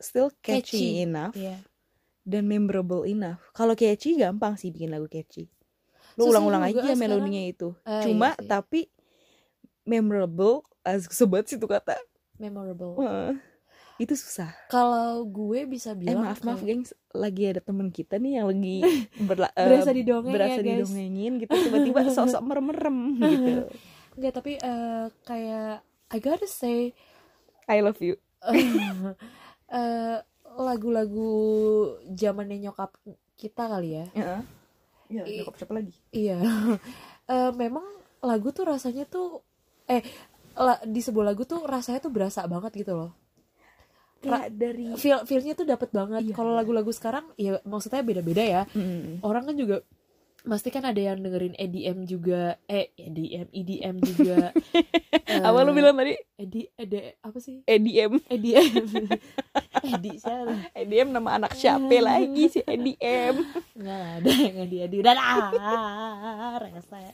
still 0.00 0.32
Catchy. 0.42 0.78
catchy, 0.78 0.86
enough 1.04 1.34
iya 1.34 1.58
dan 2.28 2.44
memorable 2.44 3.02
enough. 3.02 3.40
Kalau 3.50 3.72
catchy 3.72 4.14
gampang 4.14 4.54
sih 4.54 4.68
bikin 4.68 4.88
lagu 4.88 5.06
catchy. 5.06 5.48
Lu 6.14 6.28
ulang-ulang 6.28 6.60
aja 6.62 6.84
sekarang. 6.84 7.00
melodinya 7.00 7.42
itu. 7.42 7.72
Ah, 7.82 8.04
Cuma 8.04 8.30
iya 8.30 8.36
sih. 8.36 8.46
tapi 8.46 8.80
memorable 9.82 10.54
as 10.82 11.08
sebut 11.10 11.44
sih 11.44 11.56
tuh 11.56 11.66
kata. 11.66 11.96
memorable 12.36 12.94
Wah, 12.94 13.34
itu 13.98 14.14
susah 14.14 14.54
kalau 14.68 15.26
gue 15.26 15.66
bisa 15.66 15.90
eh 15.90 15.98
bilang 15.98 16.22
maaf 16.22 16.38
maaf 16.40 16.62
kayak- 16.62 16.70
gengs 16.86 16.90
lagi 17.10 17.42
ada 17.46 17.58
temen 17.58 17.90
kita 17.90 18.14
nih 18.14 18.38
yang 18.38 18.46
lagi 18.46 18.78
berla- 19.26 19.50
eh, 19.52 19.66
berasa 19.66 19.90
didongeng 19.90 20.30
berasa 20.30 20.54
ya 20.54 20.62
guys 20.62 20.86
didongengin 20.86 21.32
gitu 21.42 21.50
tiba-tiba 21.50 22.06
sok-sok 22.14 22.38
merem-merem 22.40 22.96
gitu 23.16 23.52
Enggak 24.14 24.32
tapi 24.34 24.54
eh, 24.54 25.06
kayak 25.24 25.82
I 26.08 26.18
gotta 26.18 26.46
say 26.46 26.94
I 27.66 27.82
love 27.82 27.98
you 27.98 28.14
eh, 28.46 28.70
eh, 29.68 30.16
lagu-lagu 30.68 31.30
zamannya 32.10 32.58
nyokap 32.60 32.92
kita 33.34 33.64
kali 33.66 33.96
ya. 33.96 34.04
Iya, 35.08 35.22
I- 35.24 35.40
nyokap 35.40 35.54
siapa 35.56 35.72
lagi? 35.74 35.92
iya 36.10 36.36
Eh, 37.28 37.52
memang 37.52 37.84
lagu 38.20 38.48
tuh 38.50 38.64
rasanya 38.64 39.04
tuh 39.04 39.44
eh 39.84 40.00
la- 40.54 40.80
di 40.82 40.96
sebuah 40.98 41.28
lagu 41.28 41.44
tuh 41.44 41.60
rasanya 41.60 42.00
tuh 42.00 42.08
berasa 42.08 42.40
banget 42.44 42.72
gitu 42.74 42.96
loh 42.96 43.12
Kayak 44.18 44.50
dari 44.50 44.96
feel 44.96 45.22
feelnya 45.22 45.52
tuh 45.52 45.62
dapat 45.62 45.92
banget 45.92 46.24
Iya, 46.24 46.32
kalau 46.32 46.50
iya. 46.50 46.58
lagu-lagu 46.58 46.88
sekarang 46.88 47.28
ya 47.36 47.60
maksudnya 47.62 48.00
beda-beda 48.00 48.40
ya 48.42 48.62
Mm. 48.72 49.20
orang 49.20 49.44
kan 49.44 49.54
juga 49.54 49.84
pasti 50.48 50.72
kan 50.72 50.82
ada 50.88 50.96
yang 50.96 51.20
dengerin 51.20 51.52
EDM 51.60 52.08
juga 52.08 52.56
eh 52.64 52.88
EDM 52.96 53.52
EDM 53.52 53.96
juga. 54.00 54.50
Apa 55.46 55.58
lu 55.62 55.76
bilang 55.76 55.94
tadi? 55.94 56.16
ED 56.40 56.72
ED 56.72 56.94
apa 57.20 57.36
sih? 57.36 57.60
EDM 57.68 58.16
EDM 58.32 58.84
ED 59.92 60.06
siapa? 60.16 60.72
EDM 60.72 61.12
nama 61.12 61.36
anak 61.36 61.52
siapa 61.52 61.92
lagi 62.00 62.48
sih 62.48 62.64
EDM 62.64 63.34
nggak 63.76 64.02
ada 64.24 64.30
yang 64.32 64.56
dia 64.72 64.84
di 64.88 64.96
udah 65.04 65.14
lah 65.14 65.52
rese. 66.64 67.12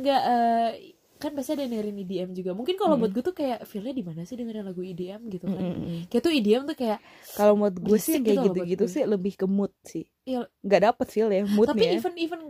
Nggak 0.00 0.22
eh, 0.24 0.95
kan 1.16 1.32
biasanya 1.32 1.56
ada 1.56 1.62
yang 1.64 1.72
dengerin 1.76 1.98
EDM 2.04 2.30
juga. 2.36 2.50
Mungkin 2.52 2.76
kalau 2.76 3.00
buat 3.00 3.12
gue 3.12 3.24
tuh 3.24 3.36
kayak 3.36 3.64
feelnya 3.64 3.94
di 3.96 4.04
mana 4.04 4.20
sih 4.28 4.36
dengerin 4.36 4.64
lagu 4.68 4.82
EDM 4.84 5.20
gitu 5.32 5.44
kan. 5.48 5.62
Mm-mm. 5.64 5.98
kayak 6.12 6.22
tuh 6.22 6.32
EDM 6.32 6.62
tuh 6.68 6.76
kayak 6.76 6.98
Kalau 7.32 7.54
mood 7.56 7.74
gue 7.76 7.98
sih 7.98 8.20
kayak 8.20 8.38
gitu 8.52 8.60
buat 8.60 8.68
gue. 8.68 8.88
sih 8.88 9.02
lebih 9.08 9.32
ke 9.34 9.46
mood 9.48 9.72
sih. 9.80 10.04
Iya. 10.28 10.44
Nggak 10.60 10.80
dapet 10.92 11.06
feel 11.08 11.28
ya 11.32 11.42
moodnya 11.48 11.72
tapi 11.72 11.84
even 11.96 12.14
even 12.20 12.40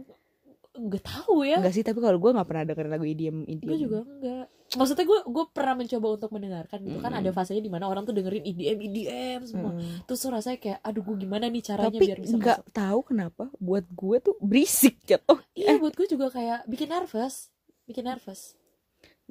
nggak 0.76 1.02
tahu 1.02 1.46
ya. 1.46 1.56
Enggak 1.62 1.74
sih 1.78 1.84
tapi 1.86 1.98
kalau 2.02 2.18
gue 2.18 2.30
nggak 2.34 2.48
pernah 2.48 2.64
dengerin 2.66 2.92
lagu 2.92 3.06
EDM 3.06 3.36
EDM 3.48 3.68
gue 3.70 3.78
juga 3.78 3.98
enggak 4.04 4.46
maksudnya 4.74 5.06
gue 5.06 5.20
gue 5.30 5.44
pernah 5.54 5.74
mencoba 5.78 6.06
untuk 6.18 6.30
mendengarkan 6.34 6.78
gitu 6.82 6.98
kan. 6.98 7.12
Mm. 7.14 7.20
ada 7.22 7.30
fasenya 7.30 7.62
di 7.62 7.70
mana 7.70 7.86
orang 7.86 8.02
tuh 8.02 8.14
dengerin 8.18 8.42
EDM 8.42 8.78
EDM 8.82 9.40
semua. 9.46 9.70
Mm. 9.78 10.02
terus 10.10 10.18
tuh 10.18 10.30
rasanya 10.34 10.58
kayak 10.58 10.78
aduh 10.82 11.02
gue 11.06 11.16
gimana 11.22 11.46
nih 11.46 11.62
caranya 11.62 11.94
Tapi 11.94 12.02
biar 12.02 12.18
bisa 12.18 12.34
nggak 12.34 12.60
tahu 12.74 13.00
kenapa 13.06 13.44
buat 13.62 13.86
gue 13.86 14.16
tuh 14.18 14.34
berisik 14.42 14.98
jatuh 15.06 15.38
iya 15.54 15.78
buat 15.78 15.94
gue 15.94 16.06
juga 16.10 16.34
kayak 16.34 16.66
bikin 16.66 16.90
nervous 16.90 17.54
bikin 17.86 18.04
nervous. 18.06 18.54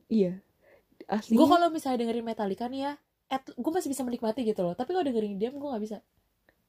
Iya. 0.10 0.40
Asli 1.06 1.38
gue 1.38 1.48
kalau 1.48 1.68
misalnya 1.70 2.02
dengerin 2.02 2.26
Metallica 2.26 2.66
nih 2.66 2.82
ya 2.90 2.94
gue 3.36 3.72
masih 3.74 3.90
bisa 3.92 4.02
menikmati 4.06 4.42
gitu 4.46 4.62
loh. 4.66 4.74
Tapi 4.74 4.96
kalau 4.96 5.06
dengerin 5.06 5.38
EDM 5.38 5.60
gue 5.60 5.70
nggak 5.70 5.84
bisa. 5.84 5.98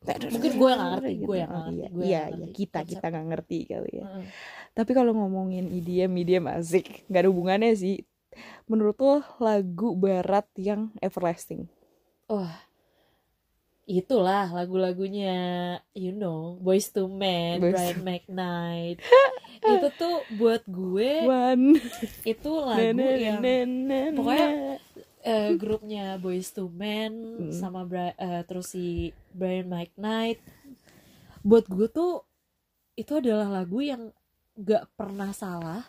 Mungkin 0.07 0.53
gue 0.61 0.69
yang 0.71 0.83
ngerti, 0.93 1.13
gue 1.19 1.37
yang 1.41 1.51
ngerti, 1.51 1.73
Iya, 1.75 1.83
yang 1.83 1.95
iya, 1.97 2.21
nggak 2.21 2.39
iya, 2.39 2.47
ngerti. 2.47 2.55
kita 2.55 2.79
konsep. 2.85 2.91
kita 2.95 3.07
nggak 3.11 3.27
ngerti 3.33 3.59
kali 3.67 3.93
ya. 3.97 4.05
Tapi 4.77 4.91
kalau 4.93 5.13
ngomongin 5.17 5.65
EDM, 5.73 6.13
EDM 6.21 6.45
asik, 6.53 7.09
nggak 7.09 7.23
ada 7.27 7.31
hubungannya 7.33 7.73
sih. 7.75 7.97
Menurut 8.69 8.97
lo 9.01 9.15
lagu 9.41 9.97
barat 9.97 10.47
yang 10.61 10.93
everlasting? 11.01 11.67
wah 12.27 12.66
itulah 13.87 14.51
lagu-lagunya 14.51 15.39
you 15.93 16.11
know 16.11 16.59
Boys 16.59 16.91
to 16.91 17.07
Men, 17.07 17.63
Boyz 17.63 17.71
Brian 17.71 18.03
McKnight 18.03 18.99
itu 19.57 19.89
tuh 19.95 20.27
buat 20.33 20.63
gue 20.63 21.13
One. 21.23 21.79
itu 22.23 22.51
lagu 22.67 22.83
Na, 22.93 23.07
yang 23.15 23.39
na, 23.39 23.55
na, 23.63 23.99
na. 24.05 24.17
pokoknya 24.17 24.49
eh, 25.23 25.51
grupnya 25.55 26.05
Boys 26.17 26.51
to 26.51 26.67
Men 26.67 27.15
Hmm. 27.39 27.53
sama 27.53 27.83
Bra- 27.83 28.13
eh, 28.13 28.43
terus 28.43 28.69
si 28.69 28.87
Brian 29.31 29.67
McKnight 29.67 30.43
buat 31.41 31.65
gue 31.65 31.87
tuh 31.87 32.27
itu 32.93 33.13
adalah 33.13 33.47
lagu 33.53 33.79
yang 33.79 34.11
gak 34.57 34.89
pernah 34.93 35.31
salah 35.31 35.87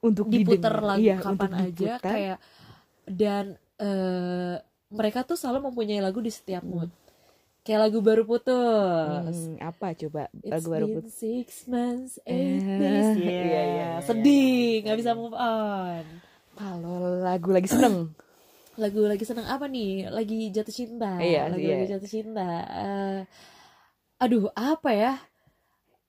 untuk 0.00 0.26
diputer 0.26 0.58
didengar. 0.74 0.90
lagu 0.90 1.02
Iya, 1.04 1.16
kapan 1.18 1.52
aja 1.54 1.70
diputar. 1.94 2.00
kayak 2.02 2.38
dan 3.04 3.44
eh, 3.78 4.56
mereka 4.88 5.22
tuh 5.22 5.34
selalu 5.34 5.70
mempunyai 5.70 6.00
lagu 6.00 6.18
di 6.18 6.28
setiap 6.28 6.66
Hmm. 6.66 6.90
Kayak 7.68 7.84
lagu 7.84 8.00
baru 8.00 8.24
putus 8.24 9.36
Hmm, 9.52 9.60
apa 9.60 9.92
coba 9.92 10.32
It's 10.40 10.48
lagu 10.48 10.66
baru 10.72 10.86
been 10.88 10.96
put- 11.04 11.12
six 11.12 11.68
months, 11.68 12.16
eight 12.24 12.64
Eh, 12.64 12.80
days, 12.80 13.06
iya, 13.12 13.28
yeah. 13.28 13.44
iya, 13.44 13.62
iya, 13.68 13.88
sedih, 14.00 14.80
nggak 14.80 14.96
bisa 14.96 15.12
move 15.12 15.36
on. 15.36 16.04
Kalau 16.56 17.20
lagu 17.20 17.52
lagi 17.52 17.68
seneng, 17.68 18.08
Lagu 18.80 19.02
lagi 19.04 19.26
seneng 19.26 19.42
apa 19.44 19.66
nih? 19.66 20.06
Lagi 20.06 20.54
jatuh 20.54 20.70
cinta. 20.70 21.18
Iya, 21.18 21.50
lagu 21.50 21.66
iya. 21.66 21.74
lagi 21.76 21.86
jatuh 21.92 22.08
cinta. 22.08 22.46
Eh, 22.62 23.18
aduh, 24.16 24.48
apa 24.54 24.90
ya? 24.94 25.12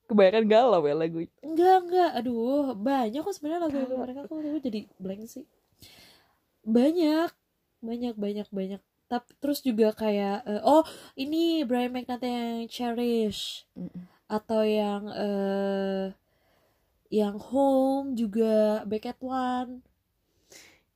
kebanyakan 0.05 0.45
galau 0.49 0.81
ya 0.85 0.93
lagu. 0.93 1.21
Enggak, 1.41 1.75
enggak. 1.85 2.09
Aduh, 2.17 2.73
banyak 2.73 3.21
kok 3.21 3.33
sebenarnya 3.33 3.61
lagu-lagu 3.69 3.93
Tahu. 3.93 4.01
mereka 4.01 4.19
kok 4.25 4.37
gue 4.37 4.61
jadi 4.61 4.79
blank 4.97 5.21
sih. 5.25 5.45
Banyak, 6.65 7.29
banyak, 7.81 8.13
banyak, 8.17 8.47
banyak. 8.49 8.81
Tapi 9.09 9.31
terus 9.41 9.59
juga 9.67 9.87
kayak 10.01 10.37
eh, 10.51 10.61
oh 10.73 10.83
ini 11.23 11.65
Brian 11.67 11.91
McKnight 11.93 12.23
yang 12.23 12.69
Cherish 12.75 13.41
Mm-mm. 13.75 14.05
atau 14.29 14.61
yang 14.79 15.03
eh 15.25 16.05
yang 17.09 17.35
Home 17.49 18.13
juga 18.21 18.85
Back 18.89 19.05
at 19.11 19.19
One. 19.21 19.81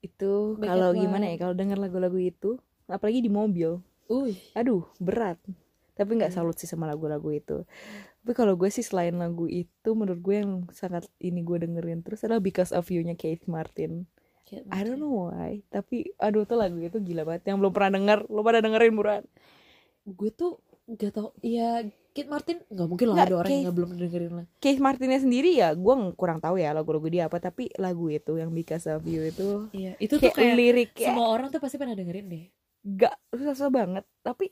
Itu 0.07 0.59
kalau 0.67 0.91
gimana 1.01 1.25
ya 1.31 1.35
kalau 1.41 1.55
denger 1.55 1.77
lagu-lagu 1.79 2.19
itu, 2.19 2.49
apalagi 2.91 3.19
di 3.23 3.31
mobil. 3.31 3.79
Uy, 4.11 4.35
aduh 4.59 4.83
berat 4.99 5.39
tapi 5.97 6.11
nggak 6.17 6.33
Hmm. 6.33 6.37
salut 6.37 6.57
sih 6.59 6.69
sama 6.69 6.85
lagu-lagu 6.91 7.29
itu 7.31 7.57
tapi 8.21 8.33
kalau 8.39 8.53
gue 8.61 8.69
sih 8.71 8.85
selain 8.85 9.15
lagu 9.23 9.45
itu 9.49 9.89
menurut 9.99 10.19
gue 10.25 10.35
yang 10.43 10.51
sangat 10.73 11.03
ini 11.21 11.39
gue 11.47 11.57
dengerin 11.63 12.01
terus 12.05 12.21
adalah 12.25 12.41
Because 12.43 12.71
of 12.75 12.87
You 12.93 13.01
nya 13.07 13.15
Keith 13.17 13.45
Martin 13.49 14.05
I 14.51 14.81
don't 14.83 14.99
know 14.99 15.31
why 15.31 15.63
tapi 15.71 16.11
aduh 16.19 16.43
tuh 16.43 16.59
lagu 16.59 16.77
itu 16.77 16.99
gila 16.99 17.23
banget 17.23 17.49
yang 17.49 17.57
belum 17.63 17.71
pernah 17.71 17.91
denger 17.97 18.19
lo 18.27 18.41
pada 18.43 18.59
dengerin 18.59 18.93
buruan. 18.93 19.23
Gue 20.03 20.29
tuh 20.29 20.59
gak 20.83 21.15
tau 21.15 21.31
ya 21.39 21.79
Kit 22.13 22.29
Martin 22.29 22.61
nggak 22.69 22.87
mungkin 22.91 23.07
lah 23.09 23.25
ada 23.25 23.41
orang 23.41 23.49
Keith- 23.49 23.55
yang 23.57 23.65
nggak 23.65 23.77
belum 23.79 23.91
dengerin 23.97 24.33
lah. 24.37 24.45
Keith 24.61 24.81
Martinnya 24.83 25.19
sendiri 25.23 25.49
ya 25.57 25.73
gue 25.73 25.93
ng- 25.95 26.13
kurang 26.13 26.37
tahu 26.37 26.61
ya 26.61 26.69
lagu-lagu 26.75 27.07
dia 27.09 27.25
apa 27.25 27.41
tapi 27.41 27.73
lagu 27.79 28.11
itu 28.11 28.37
yang 28.37 28.53
Because 28.53 28.85
of 28.85 29.01
You 29.07 29.25
itu 29.25 29.71
iya 29.73 29.97
itu 29.97 30.21
tuh 30.21 30.29
kayak, 30.29 30.53
lirik 30.53 30.91
semua 30.93 31.31
orang 31.31 31.49
tuh 31.49 31.57
pasti 31.57 31.81
pernah 31.81 31.97
dengerin 31.97 32.27
deh. 32.29 32.45
Gak 32.83 33.15
susah 33.33 33.71
banget 33.71 34.05
tapi 34.21 34.51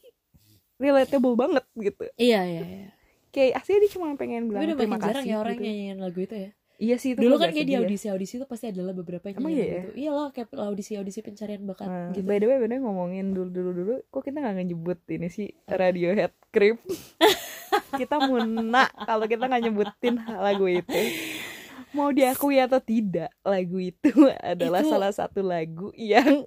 relatable 0.82 1.38
banget 1.38 1.66
gitu. 1.78 2.10
Iya 2.18 2.42
iya 2.48 2.62
iya. 2.66 2.90
Kayak 3.30 3.62
asli 3.62 3.78
dia 3.78 3.92
cuma 3.94 4.16
pengen 4.18 4.50
tapi 4.50 4.58
bilang 4.58 4.64
udah 4.66 4.78
terima 4.80 4.96
makin 4.98 5.06
jarang 5.08 5.26
ya 5.28 5.36
orang 5.38 5.56
gitu. 5.56 5.64
nyanyiin 5.68 5.98
lagu 6.02 6.20
itu 6.20 6.36
ya 6.36 6.52
iya 6.82 6.98
sih 6.98 7.14
itu 7.14 7.22
dulu 7.22 7.38
kan 7.38 7.48
kayak 7.48 7.62
di 7.62 7.62
sedih 7.62 7.74
ya. 7.74 7.80
audisi 7.80 8.08
audisi 8.08 8.34
tuh 8.36 8.46
pasti 8.46 8.66
adalah 8.68 8.90
beberapa 8.92 9.22
yang 9.24 9.38
Emang 9.38 9.52
iya 9.52 9.62
lagu 9.62 9.70
itu 9.70 9.90
iya 9.96 10.10
loh 10.10 10.28
kayak 10.28 10.48
audisi 10.52 10.92
audisi 10.96 11.20
pencarian 11.22 11.62
bakat 11.64 11.86
Nah, 11.86 12.10
gitu. 12.12 12.26
by 12.26 12.38
the 12.38 12.48
way 12.48 12.58
bener 12.58 12.78
ngomongin 12.80 13.32
dulu 13.32 13.48
dulu 13.48 13.70
dulu 13.72 13.94
kok 14.04 14.24
kita 14.24 14.38
nggak 14.40 14.66
nyebut 14.66 14.98
ini 15.08 15.28
sih 15.28 15.54
Radiohead 15.64 16.34
Creep? 16.50 16.82
Kita 17.92 18.20
muna 18.22 18.84
kalau 19.00 19.24
kita 19.26 19.46
nggak 19.46 19.64
nyebutin 19.64 20.16
lagu 20.20 20.68
itu. 20.68 21.02
Mau 21.92 22.08
diakui 22.10 22.56
atau 22.58 22.80
tidak 22.80 23.32
lagu 23.42 23.78
itu 23.78 24.12
adalah 24.42 24.80
Itu- 24.80 24.92
salah 24.92 25.12
satu 25.12 25.40
lagu 25.40 25.92
yang 25.94 26.44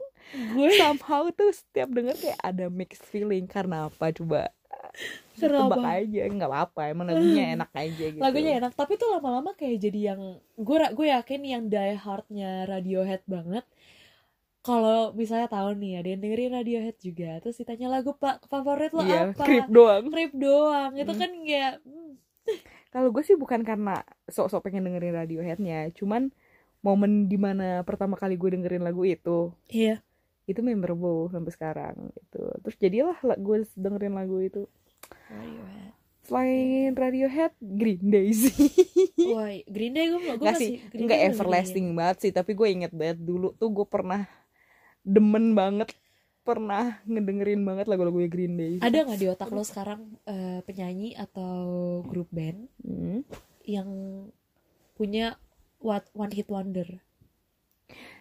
gue 0.51 0.69
somehow 0.75 1.29
tuh 1.31 1.49
setiap 1.51 1.89
denger 1.91 2.17
kayak 2.19 2.41
ada 2.41 2.69
mixed 2.69 3.05
feeling. 3.05 3.45
Karena 3.45 3.89
apa? 3.89 4.09
Coba 4.11 4.53
Karena 5.41 5.67
tebak 5.67 5.83
aja 5.83 6.21
nggak 6.31 6.51
apa-apa 6.51 6.83
emang 6.95 7.07
lagunya 7.11 7.45
enak 7.59 7.71
aja 7.75 8.05
gitu. 8.15 8.23
Lagunya 8.23 8.53
enak 8.63 8.73
tapi 8.79 8.95
tuh 8.95 9.11
lama-lama 9.11 9.53
kayak 9.59 9.83
jadi 9.83 10.15
yang 10.15 10.21
gue 10.55 10.77
gue 10.95 11.07
yakin 11.11 11.41
yang 11.43 11.63
die 11.67 11.95
hardnya 11.99 12.65
Radiohead 12.71 13.27
banget. 13.27 13.67
Kalau 14.65 15.13
misalnya 15.13 15.53
tahu 15.53 15.77
nih 15.77 16.01
ada 16.01 16.09
yang 16.09 16.21
dengerin 16.25 16.53
Radiohead 16.57 16.97
juga 16.97 17.37
terus 17.45 17.61
ditanya 17.61 17.93
lagu 17.93 18.17
pak 18.17 18.49
favorit 18.49 18.95
lo 18.97 19.05
iya 19.05 19.29
apa? 19.29 19.45
Creep 19.45 19.69
doang. 19.69 20.05
Creep 20.09 20.33
doang 20.33 20.91
itu 20.97 21.13
Hmm. 21.13 21.21
kan 21.21 21.31
kayak 21.45 21.75
hmm, 21.85 22.11
Kalau 22.95 23.09
gue 23.11 23.23
sih 23.27 23.35
bukan 23.35 23.67
karena 23.67 24.01
sok-sok 24.31 24.71
pengen 24.71 24.87
dengerin 24.87 25.19
Radioheadnya, 25.19 25.91
cuman 25.93 26.31
momen 26.79 27.27
di 27.27 27.35
mana 27.35 27.83
pertama 27.83 28.15
kali 28.15 28.39
gue 28.39 28.55
dengerin 28.55 28.85
lagu 28.85 29.03
itu, 29.03 29.51
iya. 29.67 29.99
itu 30.45 30.61
memorable 30.61 31.27
sampai 31.27 31.51
sekarang 31.51 31.97
itu. 32.15 32.45
Terus 32.63 32.77
jadilah 32.79 33.19
la- 33.25 33.41
gue 33.41 33.67
dengerin 33.75 34.15
lagu 34.15 34.39
itu. 34.39 34.63
Radiohead 35.27 35.93
Selain 36.25 36.91
Radiohead, 36.95 37.53
Green 37.61 38.01
Day 38.03 38.33
sih. 38.33 38.57
wah 39.29 39.53
Green 39.67 39.93
Day 39.93 40.09
gue 40.09 40.21
gue 40.21 40.41
Nggak 40.41 40.57
sih, 40.57 40.81
Green 40.89 41.05
nggak 41.05 41.21
Day 41.21 41.29
everlasting 41.29 41.87
banget 41.93 42.17
sih, 42.21 42.33
tapi 42.33 42.53
gue 42.53 42.65
inget 42.67 42.93
banget 42.93 43.21
dulu 43.21 43.53
tuh 43.53 43.69
gue 43.69 43.85
pernah 43.85 44.25
demen 45.03 45.53
banget 45.53 45.93
pernah 46.41 47.01
ngedengerin 47.05 47.61
banget 47.61 47.89
lagu-lagu 47.89 48.21
Green 48.25 48.57
Day. 48.57 48.75
ada 48.79 49.05
nggak 49.05 49.17
di 49.17 49.29
otak 49.29 49.49
lo 49.49 49.61
sekarang 49.61 50.17
eh, 50.25 50.61
penyanyi 50.61 51.13
atau 51.13 51.53
grup 52.03 52.29
band 52.29 52.69
Hmm. 52.81 53.21
yang 53.65 53.89
punya 54.93 55.37
what 55.81 56.05
one 56.13 56.33
hit 56.33 56.49
wonder 56.49 56.89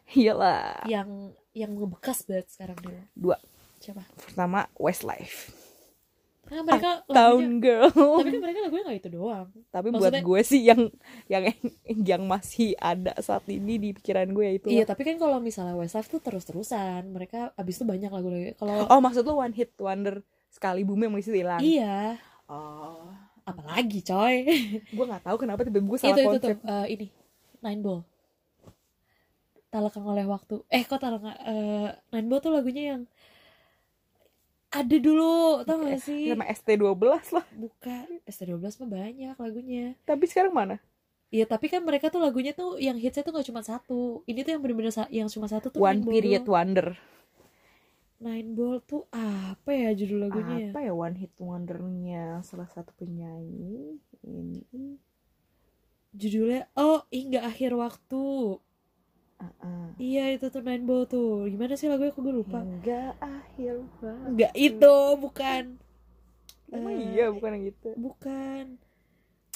Iyalah. 0.10 0.84
yang 0.86 1.32
yang 1.52 1.72
ngebekas 1.72 2.24
banget 2.24 2.52
sekarang 2.52 2.76
dulu 2.80 3.00
Dua. 3.14 3.38
siapa 3.80 4.04
pertama 4.18 4.68
Westlife 4.76 5.52
nah, 6.44 6.62
mereka 6.62 6.90
lagunya 7.04 7.16
Town 7.16 7.46
Girl. 7.58 7.90
Tapi 7.92 8.30
kan 8.30 8.42
mereka 8.42 8.60
lagunya 8.62 8.84
nggak 8.84 9.00
itu 9.00 9.10
doang. 9.10 9.48
Tapi 9.68 9.88
buat 9.90 10.00
maksudnya- 10.04 10.24
gue 10.24 10.42
sih 10.44 10.62
yang 10.62 10.82
yang 11.26 11.44
yang 12.04 12.22
masih 12.24 12.76
ada 12.76 13.16
saat 13.20 13.48
ini 13.48 13.78
di 13.78 13.90
pikiran 13.92 14.28
gue 14.30 14.44
ya 14.44 14.54
itu. 14.54 14.68
Iya 14.70 14.84
tapi 14.84 15.04
kan 15.04 15.16
kalau 15.16 15.38
misalnya 15.38 15.74
Westlife 15.74 16.08
tuh 16.08 16.20
terus 16.20 16.44
terusan 16.44 17.10
mereka 17.10 17.52
abis 17.54 17.78
itu 17.78 17.86
banyak 17.86 18.08
lagu-lagu 18.08 18.54
kalau 18.56 18.86
oh 18.86 19.00
maksud 19.00 19.24
lu 19.24 19.36
one 19.36 19.52
hit 19.52 19.72
wonder 19.78 20.20
sekali 20.48 20.84
boomnya 20.84 21.10
mengisi 21.10 21.32
hilang 21.32 21.60
iya. 21.60 22.20
Oh. 22.46 23.08
Apalagi 23.44 24.00
coy. 24.02 24.48
Gue 24.96 25.06
nggak 25.06 25.24
tahu 25.24 25.36
kenapa 25.38 25.64
tiba-tiba 25.64 25.84
gue 25.86 26.00
salah 26.00 26.16
itu 26.16 26.22
itu 26.22 26.38
tuh 26.38 26.52
konsep. 26.54 26.64
eh, 26.64 26.88
ini 26.90 27.08
Nine 27.60 27.82
Ball. 27.82 28.00
Tak 29.68 29.82
lekang 29.82 30.06
oleh 30.06 30.24
waktu. 30.24 30.62
Eh 30.70 30.86
kok 30.86 31.02
tak 31.02 31.12
lekang 31.12 31.34
eh, 31.34 31.90
Nine 32.14 32.28
Ball 32.30 32.40
tuh 32.40 32.52
lagunya 32.52 32.96
yang 32.96 33.02
ada 34.74 34.96
dulu 34.98 35.62
tau 35.62 35.78
gak 35.80 36.02
sih? 36.02 36.34
sama 36.34 36.50
ST12 36.50 36.98
lah. 37.30 37.46
Bukan 37.54 38.08
ST12 38.26 38.58
mah 38.82 38.90
banyak 38.90 39.36
lagunya. 39.38 39.94
Tapi 40.02 40.26
sekarang 40.26 40.52
mana? 40.52 40.82
Iya 41.30 41.46
tapi 41.46 41.66
kan 41.66 41.82
mereka 41.82 42.10
tuh 42.10 42.22
lagunya 42.22 42.54
tuh 42.54 42.78
yang 42.78 42.98
hitsnya 42.98 43.22
tuh 43.22 43.34
gak 43.34 43.46
cuma 43.46 43.62
satu. 43.62 44.22
Ini 44.26 44.42
tuh 44.42 44.52
yang 44.54 44.62
bener-bener 44.62 44.90
sa- 44.90 45.10
yang 45.10 45.30
cuma 45.30 45.46
satu 45.46 45.70
tuh 45.70 45.78
one 45.78 45.98
Nine 45.98 46.06
Ball. 46.06 46.14
Period 46.14 46.44
doang. 46.44 46.54
wonder. 46.58 46.88
Nine 48.18 48.50
Ball 48.54 48.78
tuh 48.82 49.04
apa 49.12 49.70
ya 49.70 49.92
judul 49.92 50.26
lagunya 50.26 50.70
apa 50.70 50.80
ya 50.80 50.94
one 50.94 51.18
hit 51.18 51.34
wondernya? 51.38 52.42
Salah 52.42 52.70
satu 52.70 52.94
penyanyi 52.96 53.98
ini. 54.24 54.98
Judulnya 56.14 56.70
oh 56.78 57.02
hingga 57.10 57.42
akhir 57.44 57.74
waktu 57.74 58.22
Ah. 59.58 59.90
iya 59.96 60.30
itu 60.30 60.48
tuh 60.48 60.60
Nine 60.60 60.84
Ball 60.84 61.04
tuh. 61.06 61.46
Gimana 61.46 61.74
sih 61.74 61.88
lagunya? 61.88 62.12
Aku 62.12 62.22
gue 62.22 62.36
lupa. 62.36 62.60
Hingga 62.60 63.16
akhir 63.18 63.74
waktu. 63.80 64.08
Enggak 64.28 64.54
itu 64.54 64.96
bukan. 65.18 65.64
Emang 66.68 66.94
Eh, 66.96 67.06
iya 67.14 67.26
bukan 67.30 67.50
yang 67.54 67.64
gitu 67.70 67.90
bukan. 67.94 68.66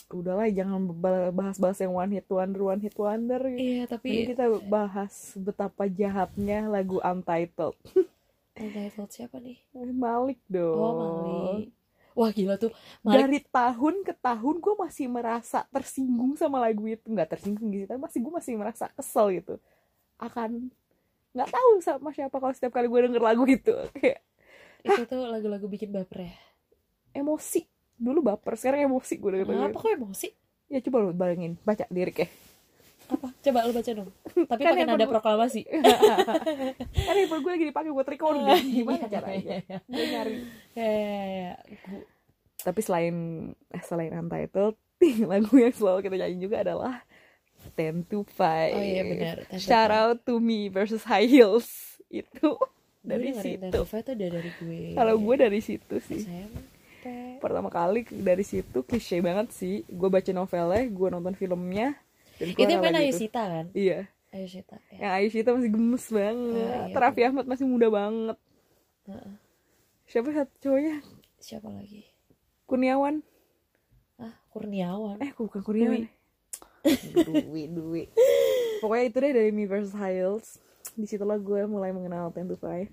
Udahlah 0.07 0.47
jangan 0.47 0.87
ba- 0.93 1.31
bahas-bahas 1.31 1.81
yang 1.81 1.91
one 1.91 2.13
hit 2.13 2.27
wonder 2.27 2.61
one 2.63 2.79
hit 2.79 2.95
wonder. 2.95 3.41
Gitu. 3.43 3.59
iya 3.59 3.83
Ini 3.83 3.89
tapi 3.89 4.09
kita 4.25 4.45
bahas 4.63 5.13
betapa 5.35 5.83
jahatnya 5.85 6.65
lagu 6.65 7.01
Untitled. 7.01 7.75
Untitled 8.61 9.11
siapa 9.11 9.37
nih? 9.37 9.57
Malik 9.73 10.39
dong. 10.47 10.77
Oh 10.77 10.93
Malik. 10.95 11.73
Wah 12.13 12.31
gila 12.31 12.55
tuh. 12.55 12.71
Malik 13.01 13.17
dari 13.19 13.39
tahun 13.43 13.95
ke 14.01 14.13
tahun 14.15 14.55
gue 14.57 14.75
masih 14.79 15.05
merasa 15.05 15.67
tersinggung 15.69 16.33
sama 16.33 16.57
lagu 16.57 16.85
itu. 16.85 17.03
Nggak 17.03 17.33
tersinggung 17.33 17.67
gitu 17.69 17.85
tapi 17.85 17.99
masih 17.99 18.19
gue 18.21 18.33
masih 18.33 18.53
merasa 18.55 18.87
kesel 18.89 19.33
gitu 19.35 19.57
akan 20.17 20.69
nggak 21.31 21.49
tahu 21.49 21.69
sama 21.79 22.09
siapa 22.09 22.33
kalau 22.33 22.49
setiap 22.51 22.73
kali 22.73 22.85
gue 22.85 22.99
denger 23.05 23.21
lagu 23.21 23.43
itu. 23.45 23.73
Kayak 23.93 24.21
itu 24.81 25.03
tuh 25.03 25.27
lagu-lagu 25.27 25.65
bikin 25.65 25.89
baper 25.89 26.25
ya? 26.25 26.33
Emosi. 27.13 27.65
Dulu 27.97 28.21
baper 28.23 28.53
sekarang 28.55 28.85
emosi 28.85 29.13
gue 29.15 29.29
denger 29.33 29.47
lagu 29.47 29.61
apa 29.63 29.69
itu. 29.69 29.79
kok 29.79 29.91
emosi? 29.93 30.27
Ya 30.67 30.79
coba 30.81 30.97
lu 30.99 31.11
bayangin 31.11 31.55
baca 31.61 31.85
liriknya 31.87 32.27
apa? 33.07 33.31
Coba 33.39 33.59
lu 33.63 33.71
baca 33.71 33.87
dong. 33.89 34.09
Tapi 34.51 34.61
Kan 34.61 34.71
pakai 34.73 34.83
nada 34.83 34.99
gua- 34.99 35.13
proklamasi. 35.15 35.61
Kan 37.07 37.15
handphone 37.15 37.41
gue 37.41 37.51
lagi 37.53 37.65
dipakai 37.65 37.89
buat 37.89 38.03
recording 38.03 38.43
gimana 38.75 39.07
caranya? 39.07 39.63
Gue 39.85 40.05
nyari. 40.05 40.35
Kayak 40.73 41.55
gua- 41.83 42.07
tapi 42.57 42.81
selain 42.81 43.15
eh, 43.69 43.79
selain 43.81 44.11
Untitled 44.11 44.75
lagu 45.23 45.53
yang 45.55 45.71
selalu 45.71 45.99
kita 46.01 46.15
nyanyi 46.17 46.37
juga 46.41 46.57
adalah 46.59 46.99
Ten 47.77 48.01
to 48.03 48.25
Five 48.25 48.73
oh 48.73 48.81
iya 48.81 49.03
benar 49.05 49.37
Shout 49.55 49.93
out 49.93 50.17
to 50.25 50.41
me 50.41 50.65
versus 50.67 51.05
High 51.05 51.29
Heels 51.29 51.69
itu 52.09 52.57
dari 52.99 53.31
situ. 53.31 53.69
Udah 53.71 54.09
dari 54.17 54.51
gue 54.51 54.81
Kalau 54.91 55.15
gue 55.15 55.35
dari 55.37 55.61
situ 55.61 55.95
sih. 56.01 56.25
SMP 56.25 57.39
Pertama 57.39 57.69
kali 57.69 58.03
dari 58.09 58.41
situ 58.41 58.81
klise 58.81 59.21
banget 59.21 59.53
sih. 59.53 59.85
Gue 59.87 60.09
baca 60.09 60.27
novelnya, 60.33 60.83
gue 60.83 61.07
nonton 61.07 61.31
filmnya. 61.31 61.95
Dan 62.35 62.51
itu 62.51 62.67
yang 62.67 62.81
main 62.83 62.97
Ayu. 62.97 63.13
Sita 63.13 63.45
kan 63.45 63.65
Iya. 63.71 64.09
Ayu 64.33 64.47
Sita 64.49 64.75
ya. 64.91 65.07
Yang 65.07 65.11
Aisyah 65.39 65.53
masih 65.55 65.71
gemes 65.71 66.05
banget. 66.11 66.67
Ah, 66.67 66.85
iya, 66.89 66.97
Raffi 66.99 67.21
Ahmad 67.23 67.45
masih 67.47 67.63
muda 67.63 67.87
banget. 67.87 68.37
Heeh. 69.07 69.31
Siapa 70.03 70.29
satu 70.33 70.53
cowoknya? 70.59 70.95
siapa 71.37 71.69
lagi 71.69 72.01
Kurniawan. 72.65 73.21
ah 74.17 74.33
Kurniawan 74.49 75.21
Eh, 75.21 75.31
bukan 75.31 75.61
Kurniawan. 75.63 76.03
Dwi, 76.03 76.09
Dwi. 76.83 78.03
Pokoknya 78.79 79.03
itu 79.09 79.17
deh 79.17 79.31
dari 79.33 79.49
High 79.51 80.17
Heels. 80.17 80.47
Di 80.97 81.05
situlah 81.05 81.37
gue 81.37 81.65
mulai 81.69 81.93
mengenal 81.93 82.33
Ten 82.33 82.49
to 82.49 82.57
Five. 82.57 82.89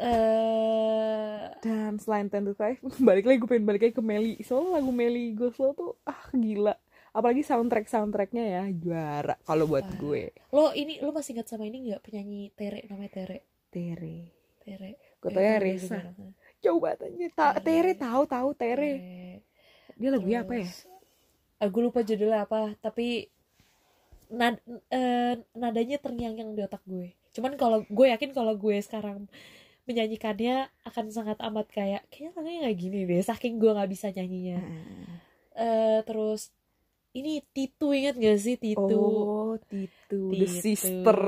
eh 0.00 1.52
Dan 1.60 2.00
selain 2.00 2.28
Ten 2.32 2.48
to 2.48 2.56
Five, 2.56 2.80
balik 3.08 3.28
lagi 3.28 3.38
gue 3.40 3.48
pengen 3.48 3.66
balik 3.68 3.82
lagi 3.84 3.94
ke 3.96 4.04
Meli. 4.04 4.40
Soalnya 4.40 4.80
lagu 4.80 4.92
Meli 4.92 5.36
gue 5.36 5.52
selalu 5.52 5.72
tuh 5.76 5.92
ah 6.08 6.24
gila. 6.32 6.74
Apalagi 7.10 7.42
soundtrack 7.42 7.90
soundtracknya 7.90 8.44
ya 8.46 8.64
juara 8.70 9.34
kalau 9.42 9.66
buat 9.66 9.82
Parah. 9.82 9.98
gue. 9.98 10.22
lo 10.54 10.70
ini 10.78 11.02
lo 11.02 11.10
masih 11.10 11.34
ingat 11.34 11.50
sama 11.50 11.66
ini 11.66 11.90
nggak 11.90 12.06
penyanyi 12.06 12.54
Tere 12.54 12.86
namanya 12.86 13.10
Tere 13.10 13.38
Tere. 13.68 14.30
Tere 14.62 14.90
Gue 15.20 15.28
Eh, 15.28 15.34
tau 15.36 15.42
ya 15.44 15.58
juga. 15.76 16.00
Coba 16.60 16.88
tanya. 16.96 17.28
Ta 17.36 17.48
Tere. 17.60 17.92
Tahu 17.92 18.22
tahu 18.24 18.48
Tere. 18.56 18.92
Tere. 18.96 19.42
Dia 20.00 20.08
lagunya 20.16 20.40
apa 20.40 20.54
ya? 20.56 20.68
Ah, 21.60 21.68
gue 21.68 21.82
lupa 21.84 22.00
judulnya 22.00 22.48
apa 22.48 22.72
tapi 22.80 23.28
nad, 24.32 24.56
eh, 24.88 25.36
nadanya 25.52 26.00
terngiang-ngiang 26.00 26.56
di 26.56 26.62
otak 26.64 26.80
gue 26.88 27.12
cuman 27.36 27.54
kalau 27.60 27.84
gue 27.84 28.06
yakin 28.10 28.32
kalau 28.32 28.56
gue 28.56 28.80
sekarang 28.80 29.28
menyanyikannya 29.84 30.70
akan 30.86 31.06
sangat 31.12 31.36
amat 31.44 31.66
kayak 31.68 32.02
kayaknya 32.08 32.32
lagunya 32.38 32.58
nggak 32.64 32.78
gini 32.78 32.98
deh 33.04 33.20
saking 33.20 33.58
gue 33.60 33.70
nggak 33.76 33.90
bisa 33.90 34.08
nyanyinya 34.08 34.58
eh 35.52 36.00
terus 36.08 36.48
ini 37.10 37.42
Titu 37.50 37.90
ingat 37.90 38.14
gak 38.16 38.38
sih 38.38 38.54
Titu 38.54 39.02
Oh, 39.02 39.58
Titu, 39.66 40.30
The 40.30 40.46
Titu, 40.46 40.62
Sister. 40.62 41.18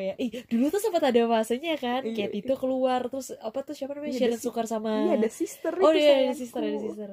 ya. 0.00 0.14
Ih, 0.16 0.32
dulu 0.48 0.72
tuh 0.72 0.80
sempat 0.80 1.04
ada 1.04 1.20
masanya 1.28 1.76
kan 1.76 2.00
Iya, 2.00 2.16
kayak 2.16 2.30
Titu 2.32 2.52
keluar 2.56 3.04
terus 3.12 3.28
apa 3.36 3.60
tuh 3.60 3.76
siapa 3.76 3.92
namanya 3.92 4.16
Iya, 4.16 4.20
Sharon 4.24 4.40
The 4.40 4.40
Sukar 4.40 4.64
sama 4.64 4.92
Iya, 5.12 5.14
The 5.20 5.30
Sister 5.30 5.72
oh 5.76 5.92
iya 5.92 6.10
ada 6.16 6.32
sayangku. 6.32 6.40
sister 6.40 6.60
ada 6.64 6.78
sister 6.80 7.10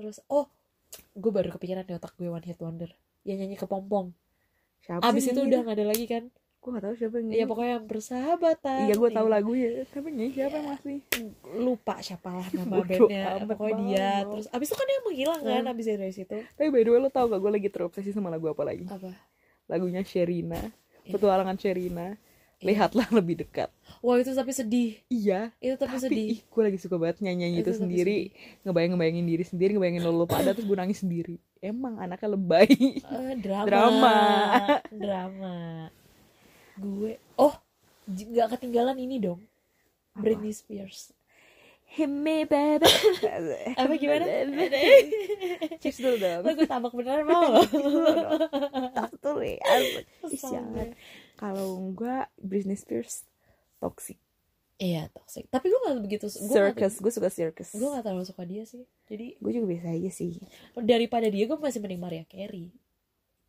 terus 0.00 0.16
oh 0.32 0.48
gue 1.12 1.30
baru 1.30 1.48
kepikiran 1.50 1.82
di 1.82 1.92
otak 1.92 2.14
gue 2.14 2.26
One 2.26 2.42
Hit 2.42 2.58
Wonder 2.58 2.90
yang 3.22 3.38
nyanyi 3.38 3.54
ke 3.54 3.64
pompong 3.64 4.10
Siapa 4.80 5.04
abis 5.04 5.28
itu 5.28 5.38
udah 5.38 5.60
gak 5.62 5.76
ada 5.76 5.86
lagi 5.86 6.06
kan 6.06 6.24
Gue 6.56 6.70
gak 6.70 6.82
tahu 6.82 6.94
siapa 6.94 7.14
yang 7.16 7.26
ya 7.26 7.32
nyanyi. 7.34 7.46
pokoknya 7.46 7.72
yang 7.72 7.86
bersahabatan 7.86 8.80
Iya, 8.82 8.94
gue 8.94 9.10
tahu 9.10 9.26
Iya. 9.26 9.32
lagunya. 9.32 9.68
Tapi 9.86 10.06
nyanyi 10.10 10.32
siapa 10.34 10.54
yang 10.54 10.68
masih? 10.68 10.96
lupa 11.56 11.94
siapa 11.98 12.28
lah 12.30 12.46
nama 12.50 12.74
bandnya 12.80 13.24
pokoknya 13.46 13.76
dia 13.78 13.96
banget. 13.96 14.24
terus 14.28 14.46
abis 14.50 14.66
itu 14.66 14.76
kan 14.76 14.86
dia 14.86 15.00
menghilang 15.02 15.40
kan 15.42 15.62
Hmm. 15.62 15.72
abis 15.72 15.84
dari 15.88 16.12
situ 16.12 16.36
Tapi 16.50 16.68
by 16.68 16.82
the 16.82 16.90
way 16.90 16.98
lo 16.98 17.08
tau 17.08 17.26
gak 17.26 17.38
gue 17.38 17.52
lagi 17.54 17.68
terobsesi 17.68 18.10
sama 18.10 18.28
lagu 18.28 18.44
apa 18.46 18.62
lagi? 18.62 18.84
apa 18.84 19.08
Lagunya 19.66 20.02
Sherina. 20.02 20.60
Iya. 21.02 21.12
Petualangan 21.14 21.56
Sherina. 21.56 22.06
Lihatlah 22.60 23.08
lebih 23.10 23.40
dekat. 23.40 23.72
Wah 24.00 24.16
itu 24.16 24.32
tapi 24.32 24.50
sedih 24.50 24.90
Iya. 25.06 25.52
itu 25.58 25.76
tapi, 25.76 25.96
sedih 25.96 26.26
Tapi 26.26 26.34
ih, 26.34 26.40
gue 26.42 26.62
lagi 26.64 26.78
suka 26.78 26.96
banget 26.96 27.20
nyanyi 27.20 27.60
itu, 27.60 27.68
Itu 27.68 27.70
tapi 27.70 27.80
sendiri. 27.84 28.16
Ngebayang-ngebayangin 28.64 29.26
diri 29.26 29.44
sendiri, 29.44 29.70
ngebayangin 29.76 30.02
lo, 30.02 30.12
lo 30.12 30.24
pada 30.24 30.50
terus 30.50 30.64
gue 30.64 30.74
nangis 30.74 31.00
sendiri. 31.00 31.36
Emang 31.60 31.96
anaknya 31.96 32.32
lebay. 32.32 32.68
Eh, 32.96 33.34
drama 33.36 33.68
Drama. 33.68 34.16
drama 34.90 35.56
gue 36.74 37.12
oh 37.36 37.52
nggak 38.08 38.56
ketinggalan 38.56 38.96
ini 38.96 39.20
dong 39.20 39.44
Apa? 40.16 40.24
Britney 40.24 40.50
Spears 40.50 41.12
Hit 41.90 42.06
me 42.06 42.46
baby. 42.46 42.86
apa 43.82 43.92
gimana 43.98 44.22
Cheers 45.82 45.98
dulu 45.98 46.16
dong. 46.16 46.40
lo 46.46 46.50
gue 46.54 46.64
tabak 46.64 46.94
beneran 46.94 47.26
mau 47.26 47.60
Tak 48.94 49.10
tuh 49.18 49.42
gue. 49.42 49.58
Kalau 51.34 51.66
enggak 51.82 52.30
Britney 52.38 52.78
Spears 52.78 53.26
toxic. 53.80 54.18
iya 54.76 55.08
toxic 55.10 55.44
tapi 55.48 55.68
gue 55.68 55.80
gak 55.80 56.00
begitu 56.00 56.24
gue 56.24 56.40
gak, 56.46 56.76
Circus, 56.76 56.94
gue 56.98 57.12
suka 57.12 57.28
circus. 57.28 57.70
gue 57.72 57.88
gak 57.90 58.00
terlalu 58.00 58.24
suka 58.24 58.42
dia 58.44 58.62
sih 58.62 58.84
jadi 59.04 59.36
Gue 59.36 59.50
juga 59.50 59.66
biasa 59.68 59.88
aja 59.90 60.10
sih. 60.10 60.38
daripada 60.78 61.26
dia 61.26 61.44
gue 61.44 61.56
masih 61.56 61.80
mending 61.80 62.00
Maria 62.00 62.24
Carey 62.24 62.68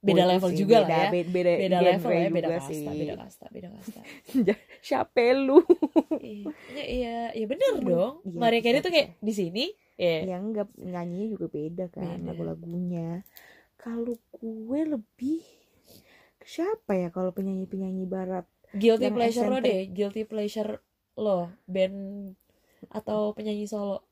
beda 0.02 0.18
itu 0.18 0.32
level 0.34 0.50
sih, 0.50 0.58
juga 0.58 0.76
beda, 0.76 0.88
lah 0.90 0.98
ya 0.98 1.10
Beda, 1.14 1.30
beda, 1.30 1.52
beda 1.54 1.78
level 1.80 2.10
ya 2.12 2.30
beda 2.34 2.50
kasta 2.50 2.72
sih. 2.74 2.86
beda 2.90 3.14
kasta 3.16 3.46
beda 3.48 3.68
kasta 3.70 4.00
Siapa 4.82 5.22
lu? 5.38 5.58
iya 6.20 6.50
iya 6.90 7.16
iya 7.38 7.46
bener 7.46 7.74
Emang, 7.78 7.86
dong 7.86 8.14
iya, 8.26 8.40
Maria 8.42 8.60
Carey 8.60 8.80
bisa, 8.82 8.86
tuh 8.88 8.92
kayak 8.92 9.10
di 9.22 9.34
sini 9.34 9.66
ya 9.96 10.18
Yang 10.26 10.42
enggak 10.50 10.68
nyanyinya 10.76 11.28
juga 11.30 11.46
beda 11.48 11.86
kan 11.94 12.18
lagu-lagunya. 12.26 13.22
Kalau 13.78 14.18
gue 14.34 14.82
lebih 14.90 15.46
ke 16.38 16.46
siapa 16.50 16.98
ya 16.98 17.14
kalau 17.14 17.30
penyanyi-penyanyi 17.30 18.10
barat? 18.10 18.50
Guilty 18.72 19.06
Yang 19.06 19.16
pleasure 19.16 19.44
lo 19.44 19.52
eccentric. 19.54 19.68
deh 19.68 19.82
guilty 19.92 20.24
pleasure 20.24 20.72
lo 21.14 21.38
band 21.66 21.98
atau 22.90 23.32
penyanyi 23.32 23.66
solo. 23.66 24.04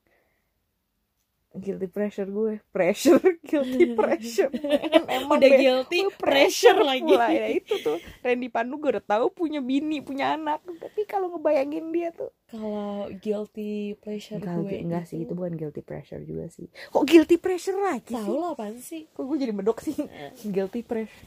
Guilty 1.49 1.89
pressure 1.89 2.29
gue 2.29 2.61
pressure 2.69 3.17
guilty 3.49 3.97
pressure 3.97 4.53
emang 5.17 5.41
udah 5.41 5.49
guilty 5.49 6.05
gue 6.05 6.13
pressure 6.13 6.77
lagi. 6.77 7.01
pula. 7.01 7.25
ya 7.27 7.49
itu 7.49 7.73
tuh 7.81 7.97
Randy 8.21 8.53
Pandu 8.53 8.77
gue 8.77 8.93
udah 8.93 9.01
tahu 9.03 9.33
punya 9.33 9.57
bini 9.57 9.97
punya 9.99 10.37
anak. 10.37 10.61
Tapi 10.61 11.09
kalau 11.09 11.33
ngebayangin 11.33 11.89
dia 11.89 12.13
tuh 12.13 12.29
kalau 12.45 13.09
guilty 13.15 13.97
pleasure 13.97 14.37
enggak, 14.37 14.61
gue 14.61 14.77
enggak 14.77 15.03
sih 15.09 15.17
itu 15.19 15.33
bukan 15.33 15.57
guilty 15.57 15.81
pressure 15.81 16.21
juga 16.21 16.45
sih. 16.47 16.69
Kok 16.69 17.01
guilty 17.01 17.41
pressure 17.41 17.81
lagi 17.81 18.13
tahu 18.13 18.21
sih? 18.21 18.35
lo 18.35 18.47
apaan 18.53 18.77
sih? 18.77 19.01
Kok 19.09 19.23
gue 19.25 19.37
jadi 19.39 19.49
medok 19.51 19.81
sih? 19.81 19.97
Guilty 20.45 20.85
pressure 20.85 21.25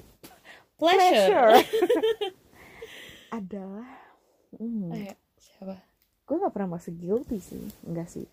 pleasure, 0.72 1.62
adalah 3.32 3.88
hmm, 4.60 4.92
Ayo, 4.92 5.16
siapa? 5.40 5.80
Gue 6.28 6.36
gak 6.36 6.52
pernah 6.52 6.76
masuk 6.76 6.92
guilty 7.00 7.40
sih. 7.40 7.64
Enggak 7.88 8.12
sih. 8.12 8.28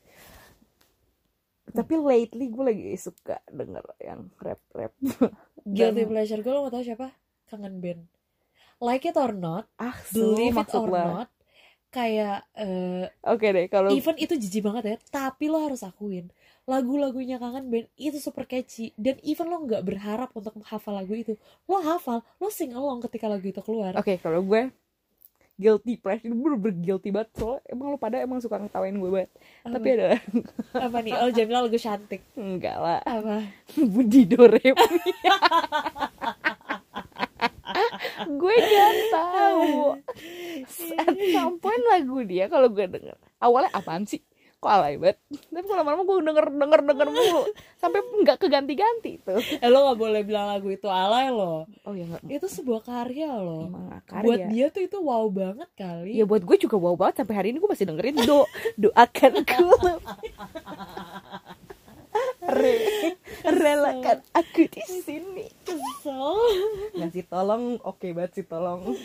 Tapi 1.71 1.93
lately 1.95 2.51
gue 2.51 2.63
lagi 2.65 2.83
suka 2.99 3.39
denger 3.47 3.85
yang 4.03 4.27
rap 4.41 4.59
rap 4.75 4.93
guilty 5.77 6.03
pleasure 6.03 6.43
gue 6.43 6.51
lo 6.51 6.67
mau 6.67 6.73
tau 6.73 6.83
siapa? 6.83 7.15
Kangen 7.47 7.79
band. 7.79 8.03
Like 8.83 9.07
it 9.07 9.15
or 9.15 9.31
not 9.31 9.71
ah 9.79 9.95
believe 10.11 10.55
it 10.55 10.71
or 10.75 10.89
lah. 10.91 11.07
not 11.07 11.29
kayak 11.89 12.45
eh, 12.53 13.09
oke 13.25 13.41
deh 13.41 13.65
kalau 13.65 13.89
even 13.89 14.13
itu 14.21 14.37
jijik 14.37 14.61
banget 14.61 14.83
ya 14.85 14.97
tapi 15.09 15.49
lo 15.49 15.57
harus 15.57 15.81
akuin 15.81 16.29
lagu-lagunya 16.69 17.41
kangen 17.41 17.65
band 17.73 17.89
itu 17.97 18.21
super 18.21 18.45
catchy 18.45 18.93
dan 18.93 19.17
even 19.25 19.49
lo 19.49 19.57
nggak 19.65 19.81
berharap 19.81 20.29
untuk 20.37 20.53
hafal 20.69 20.93
lagu 20.93 21.17
itu. 21.17 21.33
Lo 21.65 21.81
hafal 21.81 22.21
lo 22.37 22.47
sing 22.53 22.77
along 22.77 23.01
ketika 23.09 23.25
lagu 23.25 23.41
itu 23.49 23.57
keluar. 23.65 23.97
Oke 23.97 24.21
kalau 24.21 24.45
gue 24.45 24.69
guilty 25.59 25.99
pleasure. 25.99 26.31
Gue 26.31 26.55
bener 26.55 26.79
guilty 26.79 27.11
banget. 27.11 27.35
Soalnya 27.35 27.61
emang 27.67 27.91
lo 27.91 27.97
pada 27.99 28.23
emang 28.23 28.39
suka 28.39 28.55
ngetawain 28.55 28.95
gue 28.95 29.11
banget. 29.11 29.31
Apa, 29.67 29.75
tapi 29.75 29.87
ada 29.91 30.15
apa 30.79 30.97
nih? 31.03 31.11
Oh 31.19 31.29
Jamila 31.29 31.67
lagu 31.67 31.75
cantik. 31.75 32.23
Enggak 32.39 32.79
lah. 32.79 33.03
Apa? 33.03 33.43
Budi 33.75 34.23
Doremi. 34.23 35.11
Gue 38.19 38.55
gak 38.55 38.93
tahu. 39.11 39.99
At 40.95 41.15
some 41.35 41.59
point 41.59 41.83
lagu 41.91 42.23
dia 42.23 42.47
kalau 42.47 42.71
gue 42.71 42.87
denger. 42.87 43.19
Awalnya 43.43 43.71
apaan 43.75 44.07
sih 44.07 44.23
kok 44.59 44.67
alay 44.69 44.99
banget? 44.99 45.17
Tapi 45.31 45.65
kalau 45.65 45.79
lama-lama 45.81 46.03
gue 46.03 46.15
denger 46.19 46.45
denger 46.51 46.81
denger 46.83 47.07
mulu. 47.07 47.41
Sampai 47.79 48.03
nggak 48.03 48.37
keganti-ganti 48.43 49.23
tuh. 49.23 49.39
Eh, 49.39 49.69
lo 49.71 49.87
nggak 49.87 49.99
boleh 49.99 50.21
bilang 50.27 50.51
lagu 50.51 50.67
itu 50.67 50.91
alay 50.91 51.31
lo. 51.31 51.63
Oh 51.87 51.95
ya 51.95 52.03
nggak. 52.03 52.27
Itu 52.27 52.51
sebuah 52.51 52.83
karya 52.83 53.31
lo. 53.39 53.71
Emang 53.71 53.87
nggak 53.87 54.03
buat 54.19 54.39
karya 54.43 54.51
dia 54.51 54.65
tuh 54.67 54.83
itu 54.83 54.97
wow 54.99 55.25
banget 55.31 55.69
kali. 55.79 56.19
Ya 56.19 56.27
buat 56.27 56.43
gue 56.43 56.57
juga 56.59 56.75
wow 56.75 56.99
banget. 56.99 57.23
Sampai 57.23 57.35
hari 57.39 57.55
ini 57.55 57.63
gue 57.63 57.71
masih 57.71 57.87
dengerin 57.87 58.19
do. 58.27 58.43
Doakan 58.75 59.33
ku 59.47 59.65
Re, 62.49 62.75
relakan 63.45 64.25
aku 64.33 64.65
di 64.67 64.81
sini. 64.83 65.45
Kesel. 65.63 66.35
Nggak 66.97 67.09
sih 67.15 67.23
tolong 67.23 67.79
oke 67.79 68.11
banget 68.11 68.41
sih 68.41 68.45
tolong 68.45 68.97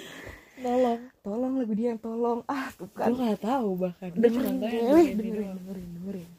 tolong 0.57 1.01
tolong 1.21 1.53
lagu 1.57 1.73
dia 1.73 1.89
yang 1.89 1.99
tolong 1.99 2.41
ah 2.47 2.69
tuh 2.71 2.87
kan 2.89 3.09
gue 3.09 3.19
nggak 3.19 3.43
tahu 3.43 3.69
bahkan 3.77 4.11
dengerin 4.11 4.57
dengerin, 4.57 5.15
dengerin, 5.15 5.51
dengerin, 5.57 5.89
dengerin. 5.95 6.31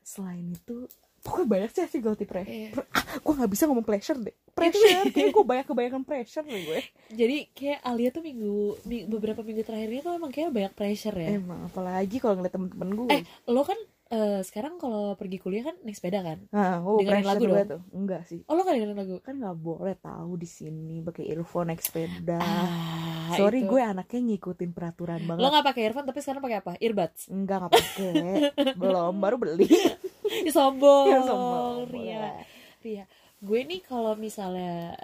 Selain 0.00 0.46
itu, 0.46 0.86
pokoknya 1.20 1.46
banyak 1.48 1.70
sih 1.72 1.86
sih 1.88 1.98
guilty 1.98 2.24
pressure. 2.24 2.46
Iya. 2.48 2.70
Ah, 2.88 3.18
gue 3.18 3.32
nggak 3.34 3.50
bisa 3.50 3.66
ngomong 3.66 3.82
pleasure 3.82 4.16
deh. 4.16 4.32
Pressure, 4.52 5.10
kayak 5.10 5.30
gue 5.30 5.44
banyak 5.44 5.66
kebanyakan 5.66 6.02
pressure 6.02 6.40
nih 6.42 6.62
gue. 6.62 6.80
jadi 7.12 7.36
kayak 7.50 7.80
Alia 7.82 8.08
tuh 8.08 8.22
minggu, 8.22 8.56
mi- 8.82 9.04
beberapa 9.04 9.40
minggu 9.40 9.62
terakhir 9.62 9.88
ini 9.90 10.00
tuh 10.00 10.14
emang 10.14 10.30
kayak 10.30 10.48
banyak 10.48 10.72
pressure 10.72 11.12
ya 11.12 11.36
Emang, 11.36 11.66
apalagi 11.66 12.16
kalau 12.16 12.34
ngeliat 12.36 12.54
temen-temen 12.54 12.90
gue. 12.94 13.08
eh 13.10 13.22
lo 13.46 13.62
kan 13.62 13.76
eh, 14.08 14.40
sekarang 14.40 14.76
kalau 14.76 15.12
pergi 15.12 15.36
kuliah 15.36 15.64
kan 15.64 15.76
naik 15.80 15.94
sepeda 15.94 16.20
kan 16.20 16.38
nah, 16.48 16.78
oh, 16.78 16.96
dengerin 16.96 17.22
lagu 17.22 17.42
dong? 17.42 17.66
tuh. 17.66 17.80
Enggak 17.92 18.22
sih. 18.24 18.40
oh 18.42 18.52
lo 18.52 18.62
gak 18.62 18.74
dengerin 18.74 18.94
lagu 18.94 19.14
Kan 19.20 19.34
nggak 19.36 19.56
boleh 19.56 19.96
tahu 19.96 20.32
di 20.34 20.46
sini 20.46 21.00
pakai 21.00 21.26
earphone 21.28 21.68
naik 21.68 21.80
sepeda. 21.80 22.38
ah, 22.38 23.32
Sorry 23.32 23.60
itu. 23.60 23.68
gue 23.68 23.80
anaknya 23.80 24.20
ngikutin 24.24 24.70
peraturan 24.70 25.20
banget. 25.20 25.40
lo 25.40 25.50
gak 25.50 25.66
pakai 25.66 25.82
earphone 25.84 26.06
tapi 26.06 26.18
sekarang 26.20 26.38
pakai 26.40 26.58
apa 26.58 26.72
earbuds 26.78 27.20
Enggak 27.28 27.56
nggak 27.58 27.72
pakai. 27.72 28.14
Belum, 28.80 29.14
baru 29.16 29.36
beli. 29.36 29.66
Ih, 30.38 30.50
sombong 30.50 31.06
Ya, 31.08 31.20
sombong. 31.22 31.76
Ria 31.88 32.26
Ria 32.80 33.04
gue 33.36 33.60
nih 33.60 33.80
kalau 33.80 34.14
misalnya 34.14 34.94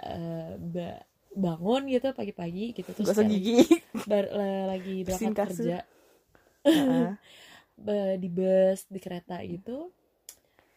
ba- 0.57 1.03
bangun 1.29 1.85
gitu 1.87 2.11
pagi-pagi 2.11 2.71
gitu 2.71 2.89
terus 2.89 3.09
Gosok 3.09 3.25
gigi. 3.25 3.61
bar- 4.03 4.29
la- 4.29 4.67
lagi 4.69 5.01
berangkat 5.01 5.47
kerja 5.49 5.77
Heeh. 6.63 7.07
ba- 7.09 7.17
di 8.15 8.29
bus 8.29 8.87
di 8.87 8.97
kereta 8.97 9.37
gitu 9.41 9.91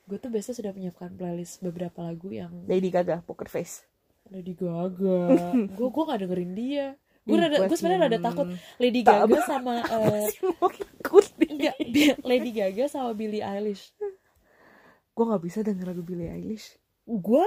gue 0.07 0.17
tuh 0.17 0.31
biasa 0.31 0.55
sudah 0.55 0.71
menyiapkan 0.71 1.11
playlist 1.13 1.59
beberapa 1.61 1.99
lagu 2.01 2.31
yang 2.31 2.63
Lady 2.65 2.89
Gaga, 2.89 3.27
Poker 3.27 3.51
Face. 3.51 3.83
Lady 4.27 4.55
Gaga. 4.55 5.35
Gue 5.67 5.89
gue 5.89 6.05
gak 6.05 6.21
dengerin 6.21 6.53
dia. 6.55 6.87
Gue 7.23 7.35
rada 7.37 7.67
gue 7.67 7.75
sebenarnya 7.75 8.07
rada 8.07 8.19
takut 8.23 8.47
Lady 8.79 9.03
Gaga 9.03 9.39
sama 9.43 9.83
eh, 9.99 10.31
Mau 10.47 10.71
ngikutin. 10.71 11.51
enggak 11.51 11.77
Bi- 11.91 12.19
Lady 12.23 12.51
Gaga 12.55 12.87
sama 12.87 13.19
Billie 13.19 13.43
Eilish. 13.43 13.91
Gue 15.11 15.25
nggak 15.27 15.43
bisa 15.43 15.59
denger 15.67 15.91
lagu 15.91 16.07
Billie 16.07 16.31
Eilish. 16.31 16.79
gue 17.03 17.47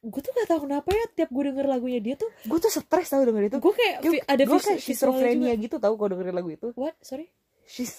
gue 0.00 0.20
tuh 0.22 0.32
gak 0.32 0.48
tahu 0.48 0.64
kenapa 0.64 0.88
ya 0.92 1.04
tiap 1.12 1.28
gue 1.28 1.42
denger 1.44 1.66
lagunya 1.66 1.98
dia 1.98 2.14
tuh 2.14 2.28
gue 2.40 2.56
tuh 2.56 2.72
stres 2.72 3.08
tau 3.08 3.20
denger 3.20 3.52
itu. 3.52 3.56
Gue 3.60 3.72
kayak 3.72 3.96
Gue- 4.00 4.24
ada 4.24 4.42
gue 4.42 4.58
kayak 4.58 4.80
schizophrenia 4.80 5.52
gitu 5.60 5.76
tau 5.76 5.92
kalau 5.92 6.16
dengerin 6.16 6.32
lagu 6.32 6.48
itu. 6.48 6.72
What? 6.72 6.96
Sorry 7.04 7.28
She's... 7.66 7.92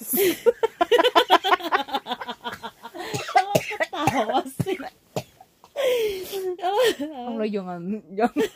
kalau 3.29 3.55
ketawa 3.61 4.41
sih. 4.63 4.79
Oh, 6.57 7.37
lo 7.37 7.45
jangan 7.45 8.01
jangan 8.11 8.49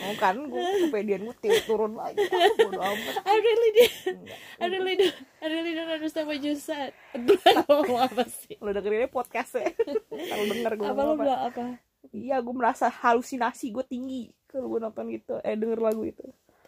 mau 0.00 0.14
kan 0.16 0.36
gue 0.48 0.62
kepedean 0.88 1.28
gue 1.28 1.36
tiup 1.44 1.60
turun 1.68 1.92
lagi. 1.92 2.24
Ah, 2.24 2.48
bodo 2.56 2.80
amat. 2.80 3.14
I 3.20 3.36
really 3.36 3.70
did. 3.76 4.16
I 4.58 4.66
really 4.72 4.94
don't 4.96 5.16
I 5.44 5.46
really 5.52 5.72
don't 5.76 5.92
understand 5.92 6.26
what 6.26 6.40
you 6.40 6.56
said. 6.56 6.96
Gue 7.12 7.36
ngomong 7.36 8.00
apa 8.08 8.24
sih. 8.26 8.56
Lo 8.64 8.72
dengerinnya 8.72 9.12
podcast 9.12 9.60
ya 9.60 9.68
kalau 10.08 10.44
denger 10.48 10.72
gue 10.80 10.88
apa 10.88 11.02
lo 11.04 11.14
bilang 11.20 11.40
apa? 11.52 11.76
Iya 12.16 12.40
gue 12.40 12.54
merasa 12.56 12.88
halusinasi 12.88 13.68
gue 13.68 13.84
tinggi 13.84 14.32
kalau 14.48 14.72
gue 14.72 14.80
nonton 14.80 15.12
gitu. 15.12 15.36
Eh 15.44 15.60
denger 15.60 15.78
lagu 15.84 16.00
itu 16.08 16.24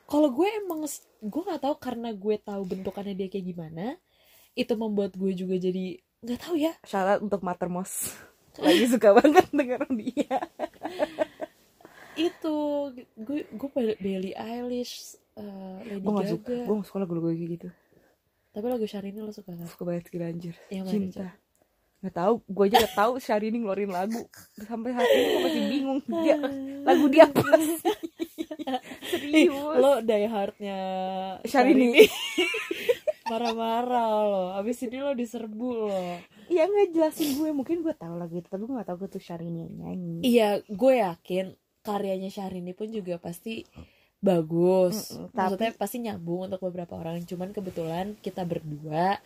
kalau 0.06 0.30
gue 0.30 0.48
emang 0.62 0.86
gue 1.20 1.42
nggak 1.42 1.62
tahu 1.66 1.74
karena 1.82 2.14
gue 2.14 2.36
tahu 2.38 2.62
bentukannya 2.62 3.18
dia 3.18 3.26
kayak 3.26 3.46
gimana 3.50 3.98
itu 4.56 4.72
membuat 4.78 5.12
gue 5.18 5.34
juga 5.34 5.58
jadi 5.58 6.00
nggak 6.24 6.40
tahu 6.40 6.56
ya. 6.56 6.72
Syarat 6.86 7.20
untuk 7.20 7.44
Matermos 7.44 8.14
lagi 8.64 8.86
suka 8.88 9.12
banget 9.12 9.46
denger 9.52 9.82
dia. 9.92 10.38
Itu 12.16 12.54
gue 13.18 13.44
gue 13.44 13.68
Billie 14.00 14.32
Eilish 14.32 15.20
eh, 15.36 15.78
Lady 15.84 16.00
gue 16.00 16.12
gak 16.14 16.30
suka. 16.32 16.54
Gue 16.64 16.74
gak 16.80 16.88
suka 16.88 16.98
lagu-lagu 17.04 17.28
kayak 17.34 17.50
gitu. 17.60 17.68
Tapi 18.56 18.66
lagu 18.72 18.88
Syahrini 18.88 19.20
lo 19.20 19.34
suka 19.36 19.52
kan 19.52 19.68
suka 19.68 19.84
banget 19.84 20.08
gila 20.08 20.32
anjir. 20.32 20.56
Yang 20.72 20.86
mana, 20.88 20.94
cinta. 20.94 21.28
nggak 21.96 22.14
tahu 22.16 22.34
gue 22.44 22.64
aja 22.70 22.76
nggak 22.80 22.96
tahu 22.96 23.12
Syahrini 23.20 23.56
ngeluarin 23.60 23.92
lagu. 23.92 24.22
Sampai 24.64 24.96
saat 24.96 25.10
ini 25.12 25.24
gue 25.28 25.40
masih 25.44 25.62
bingung. 25.68 26.00
Dia 26.24 26.36
lagu 26.88 27.04
dia 27.12 27.28
apa 27.28 27.44
sih 27.60 27.76
serius 29.10 29.52
lo 29.54 30.00
die 30.02 30.26
hardnya 30.26 30.78
Syahrini. 31.44 32.06
Marah-marah 33.30 34.10
lo. 34.22 34.44
Abis 34.54 34.86
ini 34.86 35.02
lo 35.02 35.12
diserbu 35.12 35.68
lo. 35.74 35.98
Iya 36.46 36.70
nggak 36.70 36.94
jelasin 36.94 37.34
gue. 37.34 37.50
Mungkin 37.50 37.82
gue 37.82 37.94
tahu 37.94 38.14
lagu 38.14 38.38
itu 38.38 38.46
tapi 38.46 38.62
gue 38.64 38.74
nggak 38.74 38.88
tahu 38.88 39.06
gue 39.06 39.10
tuh 39.18 39.22
Syahrini 39.22 39.66
yang 39.66 39.74
nyanyi. 39.82 40.16
Iya 40.22 40.48
gue 40.66 40.92
yakin 41.02 41.46
karyanya 41.82 42.30
Syahrini 42.30 42.72
pun 42.74 42.90
juga 42.94 43.18
pasti 43.18 43.66
bagus. 44.22 45.14
Mm-mm, 45.14 45.34
maksudnya 45.34 45.70
pasti 45.74 45.96
nyambung 46.02 46.50
untuk 46.50 46.62
beberapa 46.70 46.98
orang. 46.98 47.22
Cuman 47.26 47.50
kebetulan 47.50 48.14
kita 48.22 48.46
berdua 48.46 49.18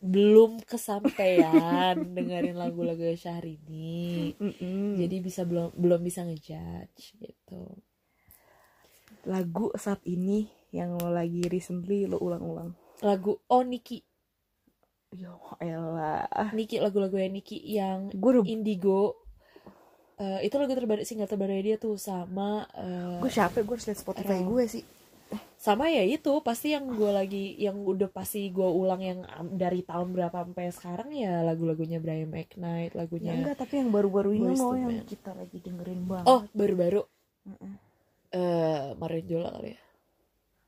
belum 0.00 0.60
kesampaian 0.62 1.96
dengerin 2.16 2.56
lagu-lagu 2.56 3.02
Syahrini. 3.16 4.36
Mm-mm. 4.36 5.00
jadi 5.00 5.16
bisa 5.24 5.42
belum 5.48 5.72
belum 5.74 6.00
bisa 6.04 6.22
ngejudge 6.24 7.16
gitu. 7.16 7.62
Lagu 9.26 9.72
saat 9.74 10.04
ini 10.06 10.46
yang 10.70 10.94
lo 11.00 11.08
lagi 11.10 11.48
recently 11.48 12.04
lo 12.04 12.20
ulang-ulang. 12.20 12.76
Lagu 13.00 13.40
oh 13.48 13.64
Niki. 13.64 14.04
Ya 15.16 15.32
elah 15.64 16.52
Niki 16.52 16.76
lagu-lagunya 16.78 17.32
Niki 17.32 17.58
yang 17.64 18.12
udah 18.12 18.44
Indigo. 18.44 19.26
Eh, 20.16 20.48
itu 20.48 20.56
lagu 20.56 20.72
terbaru 20.72 21.04
single 21.04 21.28
terbaru 21.28 21.60
dia 21.60 21.76
tuh 21.76 22.00
sama 22.00 22.64
eh, 22.72 23.20
gue 23.20 23.28
capek 23.28 23.68
gue 23.68 23.74
harus 23.76 23.84
liat 23.84 24.00
Spotify 24.00 24.40
gue 24.40 24.64
sih 24.64 24.80
sama 25.56 25.88
ya 25.88 26.04
itu 26.04 26.30
pasti 26.44 26.76
yang 26.76 26.84
gue 26.92 27.10
lagi 27.10 27.56
yang 27.56 27.80
udah 27.80 28.12
pasti 28.12 28.52
gue 28.52 28.68
ulang 28.68 29.00
yang 29.00 29.20
dari 29.56 29.80
tahun 29.80 30.12
berapa 30.12 30.44
sampai 30.44 30.68
sekarang 30.68 31.08
ya 31.16 31.40
lagu-lagunya 31.40 31.96
Brian 31.96 32.28
McKnight 32.28 32.92
ya 32.92 32.98
lagunya 33.00 33.32
enggak 33.32 33.64
tapi 33.64 33.80
yang 33.80 33.88
baru-baru 33.88 34.36
ini 34.36 34.52
Boyz 34.52 34.60
lo 34.60 34.76
II 34.76 34.80
yang 34.84 34.96
Men. 35.00 35.08
kita 35.08 35.30
lagi 35.32 35.58
dengerin 35.64 36.00
banget. 36.04 36.28
oh 36.28 36.40
baru-baru 36.52 37.00
eh 38.36 38.84
Marin 39.00 39.24
Jola 39.24 39.50
kali 39.56 39.70
ya? 39.72 39.80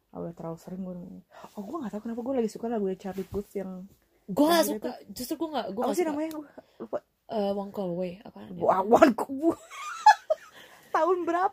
Oh, 0.08 0.24
udah 0.24 0.34
terlalu 0.34 0.56
sering 0.56 0.82
gue 0.82 0.94
oh 1.28 1.62
gue 1.62 1.76
nggak 1.84 1.92
tahu 1.92 2.02
kenapa 2.08 2.20
gue 2.24 2.34
lagi 2.40 2.50
suka 2.50 2.66
lagu 2.72 2.86
Charlie 2.96 3.28
Puth 3.28 3.52
yang 3.52 3.84
gue 4.28 4.44
gak 4.44 4.66
suka. 4.68 4.90
justru 5.12 5.34
gue 5.36 5.48
gak 5.52 5.66
gue 5.72 5.82
apa 5.84 5.90
gak 5.92 5.96
sih 5.96 6.04
suka. 6.04 6.10
namanya? 6.12 6.30
Gue 6.32 6.44
lupa. 6.84 6.98
Eh, 7.28 7.52
One 7.52 7.72
Call 7.76 7.92
Away 7.92 8.12
apa 8.24 8.38
one 8.88 9.12
call 9.12 9.52
tahun 10.96 11.18
berapa 11.28 11.52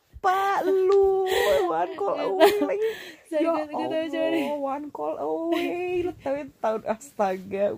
lu 0.66 1.26
one 1.70 1.92
call 1.98 2.18
away. 2.18 2.54
Lagi 2.70 2.90
Saya 3.26 3.42
ya. 3.42 3.52
Allah 3.52 4.58
one 4.58 4.88
call 4.94 5.16
away. 5.18 6.06
Lu 6.06 6.12
tahu 6.22 6.46
tahun 6.62 6.82
astaga 6.86 7.74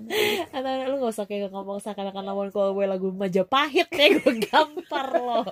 Anak 0.51 0.87
lu 0.91 0.95
gak 1.03 1.13
usah 1.15 1.25
kayak 1.25 1.51
ngomong 1.51 1.79
seakan-akan 1.79 2.23
lawan 2.23 2.49
Call 2.51 2.75
Away 2.75 2.87
lagu 2.87 3.11
Majapahit 3.11 3.87
ya 3.91 4.07
gue 4.19 4.33
gampar 4.47 5.07
lo 5.17 5.43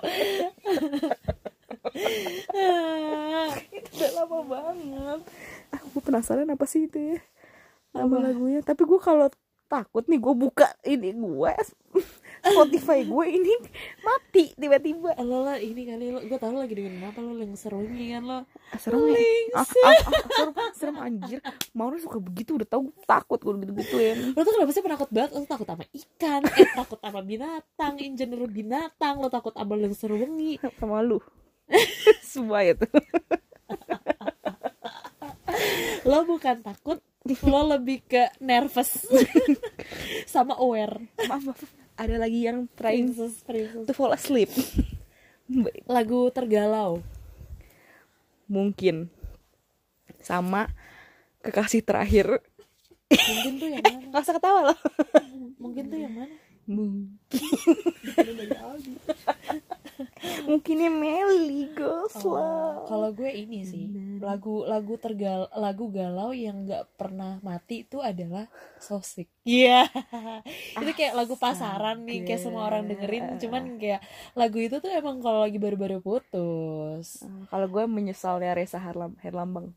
itu 3.72 3.90
udah 3.96 4.10
lama 4.20 4.38
banget. 4.44 5.20
Aku 5.72 6.04
penasaran 6.04 6.50
apa 6.50 6.64
sih 6.68 6.84
itu 6.90 7.16
ya? 7.16 7.18
Nama 7.96 8.30
lagunya? 8.32 8.60
Tapi 8.60 8.84
gue 8.84 9.00
kalau 9.00 9.32
takut 9.66 10.04
nih 10.06 10.20
gue 10.20 10.34
buka 10.36 10.68
ini 10.86 11.10
gue 11.14 11.52
Spotify 12.46 13.02
gue 13.02 13.24
ini 13.26 13.52
mati 14.02 14.44
tiba-tiba. 14.54 15.18
Lo 15.22 15.42
lah 15.42 15.58
ini 15.58 15.82
kali 15.88 16.14
lo 16.14 16.20
gue 16.22 16.38
tau 16.38 16.54
lo 16.54 16.62
lagi 16.62 16.74
dengan 16.78 17.10
apa 17.10 17.18
lo 17.18 17.34
yang 17.38 17.58
serungi 17.58 18.14
kan 18.14 18.22
lo. 18.22 18.38
Ah, 18.72 18.78
serem 18.78 19.00
ya? 19.10 19.18
Ah, 19.54 19.62
ah, 19.62 19.64
ah, 19.64 19.96
serem, 20.30 20.54
serem 20.74 20.96
anjir. 21.02 21.38
Mau 21.74 21.90
suka 21.98 22.18
begitu 22.22 22.56
udah 22.56 22.68
tau 22.68 22.86
gue 22.86 23.06
takut 23.06 23.38
gue 23.42 23.52
gitu 23.62 23.72
gituin 23.84 24.16
lo 24.34 24.40
tuh 24.42 24.52
kenapa 24.54 24.70
sih 24.72 24.84
penakut 24.84 25.08
banget? 25.10 25.30
Lo 25.34 25.46
takut 25.46 25.66
sama 25.66 25.84
ikan 25.90 26.42
eh 26.46 26.68
takut 26.74 26.98
sama 27.02 27.20
binatang 27.22 27.94
in 28.02 28.12
general 28.14 28.48
binatang 28.48 29.18
lo 29.18 29.28
takut 29.28 29.54
sama 29.54 29.74
yang 29.76 29.94
serungi 29.96 30.58
sama 30.78 31.02
lu. 31.02 31.18
Semua 32.32 32.62
itu 32.62 32.86
lo 36.06 36.22
bukan 36.22 36.62
takut 36.62 37.02
lo 37.26 37.60
lebih 37.74 38.06
ke 38.06 38.30
nervous. 38.38 39.02
Sama 40.32 40.54
aware. 40.62 41.02
Maaf, 41.26 41.42
maaf 41.42 41.75
ada 41.96 42.16
lagi 42.20 42.44
yang 42.44 42.68
trying 42.76 43.10
princess 43.10 43.40
princess. 43.42 43.88
to 43.88 43.92
fall 43.96 44.12
asleep. 44.12 44.52
Lagu 45.88 46.28
tergalau. 46.30 47.00
Mungkin. 48.46 49.08
Sama 50.20 50.68
kekasih 51.40 51.82
terakhir. 51.82 52.44
Mungkin 53.10 53.52
tuh 53.58 53.68
yang 53.72 53.82
mana? 53.82 54.06
Nggak 54.12 54.22
usah 54.22 54.34
ketawa 54.36 54.60
loh. 54.72 54.78
Mungkin 55.56 55.84
tuh 55.88 55.98
yang 55.98 56.14
mana? 56.14 56.36
Mungkin 56.66 57.08
mungkinnya 60.48 60.90
Meli 60.90 61.66
Oh, 61.76 62.08
Goslow 62.08 62.86
kalau 62.88 63.10
gue 63.12 63.28
ini 63.28 63.66
sih 63.66 63.84
lagu 64.22 64.64
lagu 64.64 64.96
tergal 64.96 65.50
lagu 65.52 65.90
galau 65.92 66.32
yang 66.32 66.64
nggak 66.64 66.96
pernah 66.96 67.36
mati 67.44 67.84
itu 67.84 68.00
adalah 68.00 68.48
sosik. 68.80 69.28
Iya. 69.46 69.86
Itu 70.82 70.92
kayak 70.96 71.14
lagu 71.14 71.34
pasaran 71.38 72.02
nih 72.06 72.26
kayak 72.26 72.40
semua 72.42 72.66
orang 72.66 72.88
dengerin. 72.88 73.38
Cuman 73.38 73.78
kayak 73.78 74.02
lagu 74.34 74.58
itu 74.58 74.82
tuh 74.82 74.90
emang 74.90 75.22
kalau 75.22 75.44
lagi 75.44 75.58
baru-baru 75.60 76.02
putus. 76.02 77.22
Ah, 77.22 77.46
kalau 77.52 77.66
gue 77.70 77.84
menyesalnya 77.86 78.56
Reza 78.56 78.80
Herlam 78.80 79.14
Herlambang. 79.22 79.70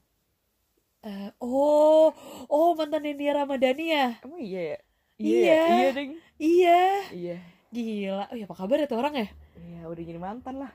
Eh, 0.99 1.31
oh 1.39 2.11
oh 2.51 2.69
mantan 2.75 3.07
India 3.07 3.31
Ramadhani 3.31 3.85
ya? 3.93 4.07
Emang 4.19 4.41
iya 4.41 4.61
ya? 4.61 4.77
Iya. 5.19 5.61
iya 5.67 5.89
ding. 5.93 6.11
Iya. 6.39 6.81
Iya. 7.13 7.37
Gila. 7.69 8.25
Oh 8.33 8.35
ya 8.35 8.45
apa 8.49 8.55
kabar 8.57 8.77
ya 8.81 8.87
tuh 8.89 8.99
orang 8.99 9.15
ya 9.15 9.27
iya 9.65 9.81
udah 9.89 10.03
jadi 10.03 10.19
mantan 10.21 10.55
lah 10.63 10.71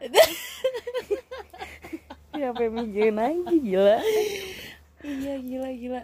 ya 2.34 2.50
apa 2.50 2.60
yang 2.66 2.74
mikirin 2.76 3.16
lagi 3.16 3.56
gila 3.62 3.98
Iya 5.04 5.36
gila 5.36 5.70
gila. 5.76 6.02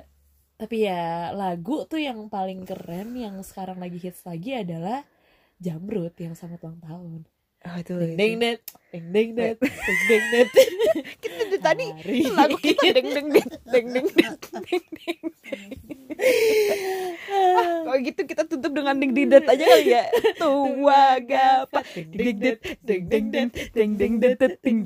Tapi 0.60 0.84
ya 0.84 1.32
lagu 1.32 1.88
tuh 1.88 2.04
yang 2.04 2.28
paling 2.28 2.68
keren 2.68 3.16
yang 3.16 3.40
sekarang 3.40 3.80
lagi 3.80 3.96
hits 3.96 4.28
lagi 4.28 4.60
adalah 4.60 5.08
Jamrut 5.56 6.12
yang 6.20 6.36
sama 6.36 6.60
ulang 6.60 6.80
tahun. 6.84 7.20
oh 7.60 7.76
itu 7.76 7.92
Ding 7.92 8.16
ding 8.16 8.34
net, 8.40 8.60
ding 8.88 9.12
ding 9.12 9.30
net, 9.36 9.56
ding 9.60 10.00
ding 10.08 10.24
net. 10.32 10.48
kita 11.20 11.42
dari 11.44 11.60
tadi 11.60 11.84
lagu 12.32 12.56
kita 12.56 12.88
deng 12.96 13.08
deng 13.12 13.28
deng 13.28 13.46
deng 13.68 13.88
deng 13.92 14.06
deng 14.64 14.84
deng 14.96 15.99
kalau 17.90 17.98
gitu 18.06 18.22
kita 18.22 18.42
tutup 18.46 18.70
dengan 18.70 18.94
ding 18.94 19.11
ding 19.11 19.26
det 19.26 19.42
aja 19.50 19.64
kali 19.66 19.90
ya. 19.90 20.04
Tua 20.40 21.18
gapat 21.18 21.85
ding 22.06 22.38
ding 22.38 22.56
ding 22.87 23.04
ding 23.11 23.48
ding 23.74 23.92
ding 23.98 24.12
det 24.22 24.38
ding 24.62 24.78